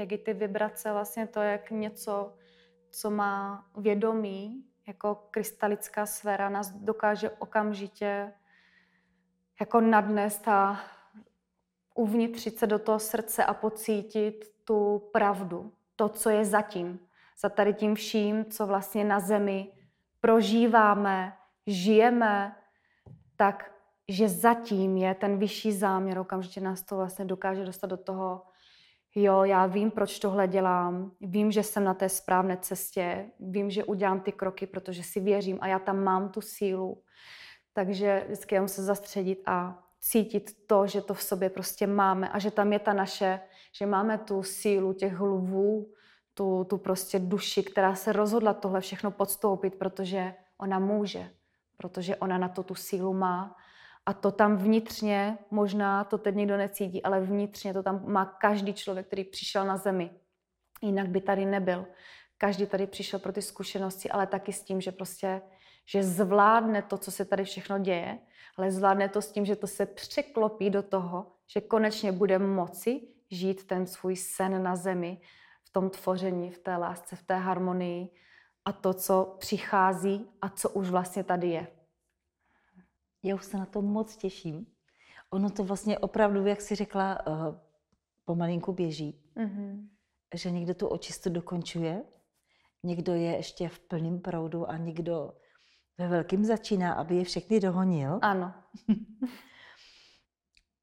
jak 0.01 0.13
i 0.13 0.19
ty 0.19 0.33
vibrace, 0.33 0.93
vlastně 0.93 1.27
to 1.27 1.41
jak 1.41 1.71
něco, 1.71 2.35
co 2.91 3.11
má 3.11 3.67
vědomí, 3.77 4.70
jako 4.91 5.15
krystalická 5.31 6.07
sféra 6.07 6.49
nás 6.49 6.71
dokáže 6.71 7.31
okamžitě 7.31 8.33
jako 9.61 9.81
nadnést 9.81 10.49
a 10.49 10.81
uvnitřit 11.95 12.59
se 12.59 12.67
do 12.67 12.79
toho 12.79 12.99
srdce 12.99 13.45
a 13.45 13.55
pocítit 13.55 14.53
tu 14.65 15.09
pravdu, 15.13 15.73
to, 15.97 16.09
co 16.09 16.31
je 16.31 16.45
zatím, 16.45 17.01
za 17.41 17.49
tady 17.49 17.75
tím 17.75 17.95
vším, 17.95 18.45
co 18.45 18.67
vlastně 18.67 19.05
na 19.05 19.21
zemi 19.21 19.73
prožíváme, 20.21 21.37
žijeme, 21.67 22.57
tak 23.37 23.73
že 24.09 24.29
zatím 24.29 24.97
je 24.97 25.15
ten 25.15 25.39
vyšší 25.39 25.73
záměr, 25.73 26.19
okamžitě 26.19 26.61
nás 26.61 26.83
to 26.83 26.97
vlastně 26.97 27.25
dokáže 27.25 27.65
dostat 27.65 27.87
do 27.87 27.97
toho 27.97 28.43
jo, 29.15 29.45
já 29.45 29.67
vím, 29.67 29.91
proč 29.91 30.19
tohle 30.19 30.49
dělám, 30.49 31.13
vím, 31.21 31.53
že 31.53 31.63
jsem 31.63 31.85
na 31.85 31.95
té 31.95 32.09
správné 32.09 32.57
cestě, 32.57 33.31
vím, 33.41 33.71
že 33.71 33.85
udělám 33.85 34.21
ty 34.21 34.33
kroky, 34.33 34.67
protože 34.67 35.03
si 35.03 35.21
věřím 35.21 35.59
a 35.61 35.67
já 35.67 35.79
tam 35.79 36.05
mám 36.05 36.29
tu 36.29 36.41
sílu. 36.41 37.03
Takže 37.73 38.23
vždycky 38.27 38.55
jenom 38.55 38.69
se 38.69 38.83
zastředit 38.83 39.43
a 39.47 39.83
cítit 40.01 40.67
to, 40.67 40.87
že 40.87 41.01
to 41.01 41.15
v 41.15 41.23
sobě 41.23 41.51
prostě 41.51 41.87
máme 41.87 42.29
a 42.29 42.39
že 42.39 42.51
tam 42.51 42.73
je 42.73 42.79
ta 42.79 42.93
naše, 42.93 43.41
že 43.73 43.87
máme 43.87 44.19
tu 44.19 44.43
sílu 44.43 44.93
těch 44.93 45.21
lvů, 45.21 45.93
tu, 46.35 46.65
tu 46.65 46.79
prostě 46.79 47.19
duši, 47.19 47.63
která 47.63 47.95
se 47.95 48.13
rozhodla 48.13 48.55
tohle 48.55 48.81
všechno 48.81 49.11
podstoupit, 49.11 49.75
protože 49.75 50.35
ona 50.59 50.79
může, 50.79 51.31
protože 51.77 52.17
ona 52.17 52.39
na 52.39 52.49
to 52.49 52.63
tu 52.63 52.75
sílu 52.75 53.15
má 53.15 53.57
a 54.11 54.13
to 54.13 54.31
tam 54.31 54.57
vnitřně, 54.57 55.39
možná 55.51 56.05
to 56.05 56.19
teď 56.19 56.35
nikdo 56.35 56.57
necítí, 56.57 57.03
ale 57.03 57.21
vnitřně 57.21 57.73
to 57.73 57.83
tam 57.83 58.03
má 58.07 58.25
každý 58.25 58.75
člověk, 58.75 59.07
který 59.07 59.25
přišel 59.25 59.67
na 59.67 59.77
zemi. 59.77 60.11
Jinak 60.83 61.09
by 61.09 61.21
tady 61.21 61.47
nebyl. 61.47 61.87
Každý 62.39 62.67
tady 62.67 62.87
přišel 62.87 63.19
pro 63.19 63.33
ty 63.33 63.43
zkušenosti, 63.43 64.11
ale 64.11 64.27
taky 64.27 64.53
s 64.53 64.63
tím, 64.63 64.81
že 64.81 64.93
prostě 64.93 65.43
že 65.87 66.03
zvládne 66.03 66.83
to, 66.83 66.99
co 66.99 67.11
se 67.11 67.25
tady 67.25 67.45
všechno 67.45 67.79
děje, 67.79 68.19
ale 68.57 68.73
zvládne 68.73 69.09
to 69.09 69.23
s 69.23 69.33
tím, 69.33 69.45
že 69.45 69.57
to 69.57 69.67
se 69.67 69.87
překlopí 69.87 70.71
do 70.71 70.83
toho, 70.83 71.27
že 71.47 71.61
konečně 71.61 72.13
bude 72.13 72.39
moci 72.39 73.01
žít 73.31 73.67
ten 73.67 73.87
svůj 73.87 74.17
sen 74.17 74.63
na 74.63 74.77
zemi, 74.77 75.21
v 75.65 75.71
tom 75.71 75.91
tvoření, 75.91 76.51
v 76.51 76.59
té 76.59 76.77
lásce, 76.77 77.17
v 77.17 77.23
té 77.23 77.35
harmonii 77.35 78.09
a 78.65 78.73
to, 78.73 78.95
co 78.95 79.37
přichází 79.39 80.31
a 80.43 80.49
co 80.49 80.71
už 80.71 80.91
vlastně 80.91 81.25
tady 81.25 81.49
je. 81.49 81.80
Já 83.23 83.35
už 83.35 83.45
se 83.45 83.57
na 83.57 83.67
to 83.67 83.83
moc 83.83 84.17
těším. 84.17 84.67
Ono 85.31 85.51
to 85.51 85.65
vlastně 85.65 85.99
opravdu, 85.99 86.47
jak 86.47 86.61
jsi 86.61 86.75
řekla, 86.75 87.27
uh, 87.27 87.35
pomalinku 88.25 88.73
běží. 88.73 89.21
Mm-hmm. 89.37 89.89
Že 90.35 90.51
někdo 90.51 90.75
tu 90.75 90.87
očistu 90.87 91.31
dokončuje, 91.31 92.05
někdo 92.83 93.15
je 93.15 93.37
ještě 93.37 93.69
v 93.69 93.79
plném 93.79 94.21
proudu 94.21 94.71
a 94.71 94.77
někdo 94.77 95.33
ve 95.99 96.09
velkým 96.09 96.45
začíná, 96.45 96.93
aby 96.93 97.17
je 97.17 97.25
všechny 97.25 97.61
dohonil. 97.61 98.19
Ano. 98.23 98.55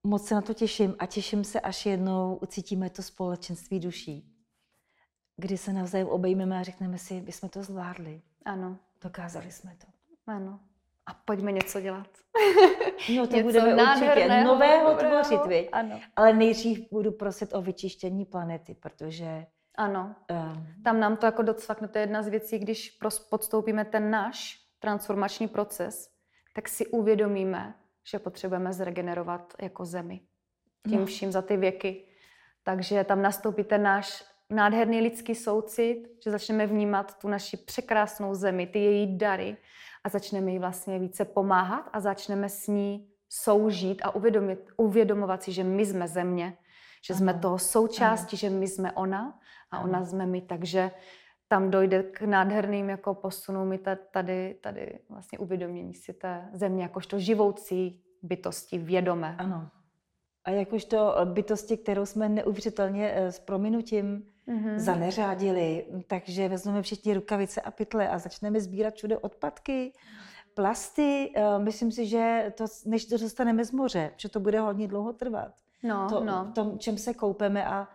moc 0.04 0.28
se 0.28 0.36
na 0.36 0.42
to 0.42 0.54
těším 0.54 0.96
a 1.00 1.06
těším 1.06 1.44
se, 1.44 1.60
až 1.60 1.86
jednou 1.86 2.36
ucítíme 2.36 2.90
to 2.90 3.04
společenství 3.04 3.80
duší. 3.80 4.34
Kdy 5.38 5.58
se 5.58 5.74
navzájem 5.74 6.08
obejmeme 6.08 6.60
a 6.60 6.64
řekneme 6.64 6.98
si, 6.98 7.22
my 7.22 7.32
jsme 7.32 7.50
to 7.50 7.64
zvládli. 7.64 8.22
Ano. 8.46 8.78
Dokázali 9.02 9.52
jsme 9.52 9.76
to. 9.76 9.88
Ano 10.28 10.60
a 11.08 11.14
pojďme 11.14 11.52
něco 11.52 11.82
dělat. 11.82 12.08
No 13.16 13.28
to 13.28 13.40
budeme 13.40 13.74
určitě 13.74 14.44
nového 14.44 14.96
tvořit, 14.96 15.46
viď? 15.46 15.70
Ano. 15.72 16.00
Ale 16.16 16.34
nejdřív 16.34 16.92
budu 16.92 17.12
prosit 17.12 17.54
o 17.54 17.62
vyčištění 17.62 18.26
planety, 18.26 18.74
protože... 18.74 19.46
Ano, 19.78 20.16
um, 20.32 20.68
tam 20.84 21.00
nám 21.00 21.18
to 21.18 21.26
jako 21.26 21.42
docvakne, 21.42 21.88
to 21.88 21.98
je 21.98 22.04
jedna 22.04 22.24
z 22.24 22.28
věcí, 22.28 22.60
když 22.60 22.98
podstoupíme 23.30 23.86
ten 23.86 24.12
náš 24.12 24.60
transformační 24.80 25.48
proces, 25.48 26.10
tak 26.56 26.70
si 26.70 26.88
uvědomíme, 26.88 27.74
že 28.12 28.20
potřebujeme 28.20 28.74
zregenerovat 28.74 29.54
jako 29.62 29.86
zemi. 29.86 30.22
Tím 30.90 31.00
no. 31.00 31.06
vším 31.06 31.32
za 31.32 31.42
ty 31.42 31.58
věky. 31.58 32.04
Takže 32.64 33.04
tam 33.04 33.22
nastoupí 33.22 33.64
ten 33.64 33.84
náš 33.84 34.24
nádherný 34.50 35.02
lidský 35.02 35.36
soucit, 35.36 36.08
že 36.24 36.32
začneme 36.32 36.68
vnímat 36.68 37.20
tu 37.20 37.28
naši 37.28 37.58
překrásnou 37.58 38.36
zemi, 38.36 38.68
ty 38.68 38.80
její 38.80 39.18
dary, 39.18 39.58
a 40.08 40.10
začneme 40.10 40.52
jí 40.52 40.60
vlastně 40.60 41.00
více 41.00 41.26
pomáhat 41.26 41.90
a 41.94 42.00
začneme 42.00 42.50
s 42.50 42.68
ní 42.68 43.08
soužít 43.30 44.02
a 44.04 44.16
uvědomit, 44.16 44.60
uvědomovat 44.78 45.44
si, 45.44 45.52
že 45.52 45.64
my 45.64 45.86
jsme 45.86 46.08
země, 46.08 46.58
že 47.08 47.14
ano. 47.14 47.20
jsme 47.20 47.34
toho 47.34 47.60
součástí, 47.60 48.36
ano. 48.36 48.40
že 48.40 48.50
my 48.50 48.68
jsme 48.68 48.92
ona 48.92 49.40
a 49.72 49.78
ano. 49.78 49.90
ona 49.90 50.06
jsme 50.06 50.26
my, 50.26 50.42
takže 50.42 50.92
tam 51.48 51.72
dojde 51.72 52.04
k 52.04 52.22
nádherným 52.22 52.90
jako 52.90 53.14
posunům 53.14 53.74
i 53.74 53.80
tady, 54.12 54.60
tady 54.62 55.00
vlastně 55.10 55.40
uvědomění 55.40 55.94
si 55.94 56.14
té 56.14 56.50
země 56.54 56.84
jakožto 56.84 57.20
živoucí 57.20 58.04
bytosti, 58.24 58.78
vědomé. 58.78 59.36
Ano. 59.40 59.70
a 60.46 60.52
jakožto 60.52 61.16
bytosti, 61.26 61.78
kterou 61.78 62.06
jsme 62.06 62.30
neuvěřitelně 62.30 63.12
eh, 63.12 63.32
s 63.32 63.40
prominutím 63.40 64.24
mm-hmm. 64.48 64.78
zaneřádili, 64.80 65.86
takže 66.08 66.50
vezmeme 66.50 66.82
všichni 66.82 67.14
rukavice 67.14 67.62
a 67.62 67.72
pytle 67.72 68.10
a 68.10 68.20
začneme 68.20 68.62
sbírat 68.62 68.94
všude 68.94 69.18
odpadky, 69.18 69.94
plasty. 70.54 71.32
Eh, 71.36 71.60
myslím 71.60 71.92
si, 71.92 72.06
že 72.06 72.54
to, 72.58 72.66
než 72.86 73.06
to 73.06 73.18
dostaneme 73.18 73.66
z 73.66 73.72
moře, 73.72 74.12
že 74.18 74.30
to 74.30 74.40
bude 74.40 74.60
hodně 74.60 74.88
dlouho 74.88 75.14
trvat. 75.14 75.54
No, 75.84 76.10
to, 76.10 76.24
no. 76.24 76.48
V 76.52 76.54
tom, 76.54 76.80
čem 76.80 76.98
se 76.98 77.14
koupeme 77.14 77.66
a, 77.66 77.88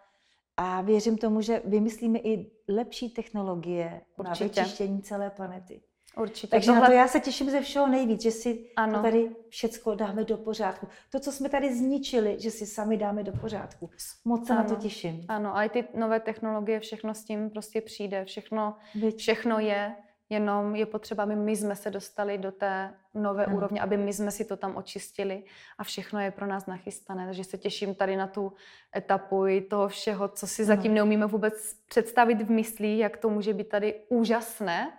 a 0.57 0.81
věřím 0.81 1.19
tomu, 1.19 1.41
že 1.41 1.62
vymyslíme 1.65 2.19
i 2.19 2.51
lepší 2.69 3.11
technologie 3.11 4.01
Určitě. 4.17 4.45
na 4.45 4.49
vyčištění 4.49 5.03
celé 5.03 5.31
planety. 5.31 5.81
Určitě. 6.16 6.46
Takže 6.46 6.66
Tohle... 6.66 6.81
na 6.81 6.87
to 6.87 6.92
já 6.92 7.09
se 7.09 7.20
těším 7.20 7.51
ze 7.51 7.61
všeho 7.61 7.87
nejvíc, 7.87 8.22
že 8.22 8.31
si 8.31 8.70
ano. 8.77 8.94
to 8.94 9.03
tady 9.03 9.31
všecko 9.48 9.94
dáme 9.94 10.25
do 10.25 10.37
pořádku. 10.37 10.88
To, 11.11 11.20
co 11.20 11.33
jsme 11.33 11.48
tady 11.48 11.75
zničili, 11.77 12.37
že 12.40 12.51
si 12.51 12.66
sami 12.66 12.96
dáme 12.96 13.22
do 13.22 13.33
pořádku. 13.33 13.90
Moc 14.25 14.46
se 14.46 14.53
ano. 14.53 14.62
na 14.62 14.68
to 14.68 14.75
těším. 14.75 15.25
Ano, 15.29 15.57
a 15.57 15.64
i 15.64 15.68
ty 15.68 15.85
nové 15.94 16.20
technologie, 16.20 16.81
všechno 16.81 17.14
s 17.14 17.25
tím 17.25 17.51
prostě 17.51 17.81
přijde. 17.81 18.25
Všechno, 18.25 18.77
všechno 19.16 19.59
je, 19.59 19.96
jenom 20.31 20.77
je 20.77 20.87
potřeba, 20.87 21.22
aby 21.22 21.37
my 21.37 21.57
jsme 21.57 21.77
se 21.77 21.90
dostali 21.90 22.38
do 22.38 22.53
té 22.53 22.94
nové 23.14 23.44
ano. 23.44 23.57
úrovně, 23.57 23.81
aby 23.81 23.96
my 23.96 24.12
jsme 24.12 24.31
si 24.31 24.44
to 24.44 24.57
tam 24.57 24.77
očistili 24.77 25.44
a 25.79 25.85
všechno 25.85 26.20
je 26.20 26.31
pro 26.31 26.46
nás 26.46 26.66
nachystané. 26.66 27.27
Takže 27.27 27.44
se 27.44 27.59
těším 27.59 27.94
tady 27.94 28.16
na 28.16 28.27
tu 28.27 28.53
etapu 28.96 29.46
i 29.46 29.61
toho 29.61 29.88
všeho, 29.88 30.29
co 30.29 30.46
si 30.46 30.62
ano. 30.62 30.66
zatím 30.66 30.94
neumíme 30.94 31.27
vůbec 31.27 31.75
představit 31.88 32.42
v 32.42 32.51
myslí, 32.51 32.98
jak 32.98 33.16
to 33.16 33.31
může 33.31 33.55
být 33.55 33.68
tady 33.68 33.94
úžasné 34.09 34.92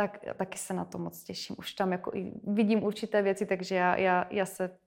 tak 0.00 0.18
taky 0.36 0.58
se 0.58 0.74
na 0.74 0.84
to 0.84 0.98
moc 0.98 1.24
těším. 1.24 1.56
Už 1.58 1.72
tam 1.72 1.92
jako 1.92 2.10
i 2.14 2.32
vidím 2.44 2.82
určité 2.82 3.22
věci, 3.22 3.46
takže 3.46 3.74
já, 3.74 3.96
já, 3.96 4.26
já 4.30 4.46
se 4.46 4.78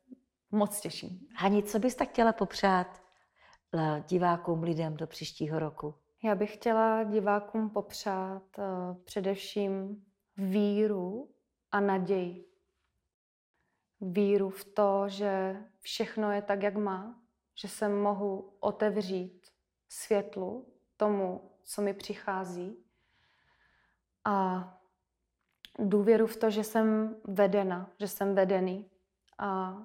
moc 0.52 0.82
těším. 0.82 1.28
Hani, 1.36 1.64
co 1.64 1.80
bys 1.80 1.96
tak 1.96 2.10
chtěla 2.10 2.34
popřát 2.34 3.04
eh, 3.76 4.04
divákům, 4.08 4.64
lidem 4.64 4.98
do 4.98 5.08
příštího 5.08 5.60
roku? 5.60 5.96
Já 6.24 6.36
bych 6.36 6.54
chtěla 6.54 7.04
divákům 7.04 7.70
popřát 7.70 8.44
uh, 8.58 9.04
především 9.04 10.06
víru 10.38 11.30
a 11.72 11.80
naději. 11.80 12.46
Víru 14.02 14.50
v 14.50 14.66
to, 14.66 15.04
že 15.08 15.58
všechno 15.80 16.32
je 16.32 16.42
tak, 16.42 16.64
jak 16.64 16.76
má, 16.76 17.22
že 17.56 17.68
se 17.68 17.90
mohu 17.90 18.54
otevřít 18.60 19.48
světlu, 19.90 20.74
tomu, 20.98 21.52
co 21.64 21.82
mi 21.82 21.94
přichází. 21.94 22.78
A 24.26 24.68
důvěru 25.80 26.28
v 26.28 26.38
to, 26.38 26.50
že 26.50 26.64
jsem 26.64 27.16
vedena, 27.24 27.90
že 28.00 28.08
jsem 28.08 28.36
vedený. 28.36 28.90
A 29.40 29.78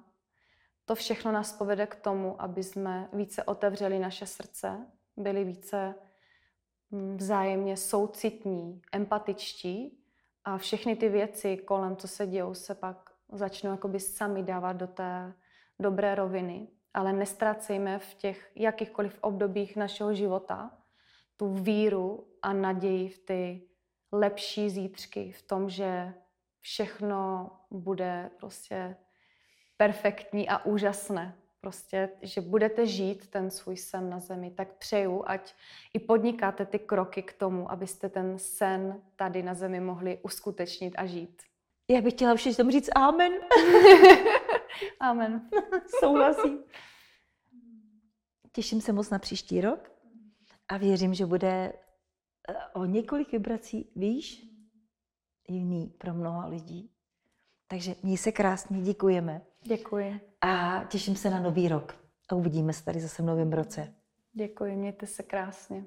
to 0.85 0.95
všechno 0.95 1.31
nás 1.31 1.53
povede 1.53 1.87
k 1.87 1.95
tomu, 1.95 2.41
aby 2.41 2.63
jsme 2.63 3.09
více 3.13 3.43
otevřeli 3.43 3.99
naše 3.99 4.25
srdce, 4.25 4.87
byli 5.17 5.43
více 5.43 5.95
mm, 6.91 7.17
vzájemně 7.17 7.77
soucitní, 7.77 8.81
empatičtí 8.91 10.03
a 10.43 10.57
všechny 10.57 10.95
ty 10.95 11.09
věci 11.09 11.57
kolem, 11.57 11.95
co 11.95 12.07
se 12.07 12.27
dějou, 12.27 12.53
se 12.53 12.75
pak 12.75 13.09
začnou 13.31 13.71
jakoby 13.71 13.99
sami 13.99 14.43
dávat 14.43 14.73
do 14.73 14.87
té 14.87 15.33
dobré 15.79 16.15
roviny. 16.15 16.67
Ale 16.93 17.13
nestracejme 17.13 17.99
v 17.99 18.13
těch 18.13 18.51
jakýchkoliv 18.55 19.17
obdobích 19.21 19.75
našeho 19.75 20.13
života 20.13 20.71
tu 21.37 21.53
víru 21.53 22.27
a 22.41 22.53
naději 22.53 23.09
v 23.09 23.19
ty 23.19 23.68
lepší 24.11 24.69
zítřky 24.69 25.31
v 25.31 25.41
tom, 25.41 25.69
že 25.69 26.13
všechno 26.61 27.49
bude 27.71 28.29
prostě 28.37 28.95
perfektní 29.77 30.49
a 30.49 30.65
úžasné. 30.65 31.35
Prostě, 31.61 32.09
že 32.21 32.41
budete 32.41 32.85
žít 32.85 33.27
ten 33.27 33.51
svůj 33.51 33.77
sen 33.77 34.09
na 34.09 34.19
zemi, 34.19 34.51
tak 34.51 34.77
přeju, 34.77 35.23
ať 35.27 35.53
i 35.93 35.99
podnikáte 35.99 36.65
ty 36.65 36.79
kroky 36.79 37.23
k 37.23 37.33
tomu, 37.33 37.71
abyste 37.71 38.09
ten 38.09 38.39
sen 38.39 39.01
tady 39.15 39.43
na 39.43 39.53
zemi 39.53 39.79
mohli 39.79 40.19
uskutečnit 40.23 40.93
a 40.97 41.05
žít. 41.05 41.41
Já 41.89 42.01
bych 42.01 42.13
chtěla 42.13 42.35
všichni 42.35 42.55
tomu 42.55 42.71
říct 42.71 42.89
amen. 42.95 43.33
amen. 44.99 45.49
Souhlasím. 45.99 46.63
Těším 48.51 48.81
se 48.81 48.93
moc 48.93 49.09
na 49.09 49.19
příští 49.19 49.61
rok 49.61 49.91
a 50.67 50.77
věřím, 50.77 51.13
že 51.13 51.25
bude 51.25 51.73
o 52.73 52.85
několik 52.85 53.31
vibrací 53.31 53.91
výš 53.95 54.45
jiný 55.47 55.93
pro 55.97 56.13
mnoha 56.13 56.47
lidí. 56.47 56.91
Takže 57.67 57.95
měj 58.03 58.17
se 58.17 58.31
krásně, 58.31 58.81
děkujeme. 58.81 59.41
Děkuji. 59.63 60.21
A 60.41 60.83
těším 60.83 61.15
se 61.15 61.29
na 61.29 61.39
nový 61.39 61.67
rok. 61.67 61.95
A 62.29 62.35
uvidíme 62.35 62.73
se 62.73 62.85
tady 62.85 62.99
zase 62.99 63.23
v 63.23 63.25
novém 63.25 63.53
roce. 63.53 63.93
Děkuji, 64.33 64.75
mějte 64.75 65.07
se 65.07 65.23
krásně. 65.23 65.85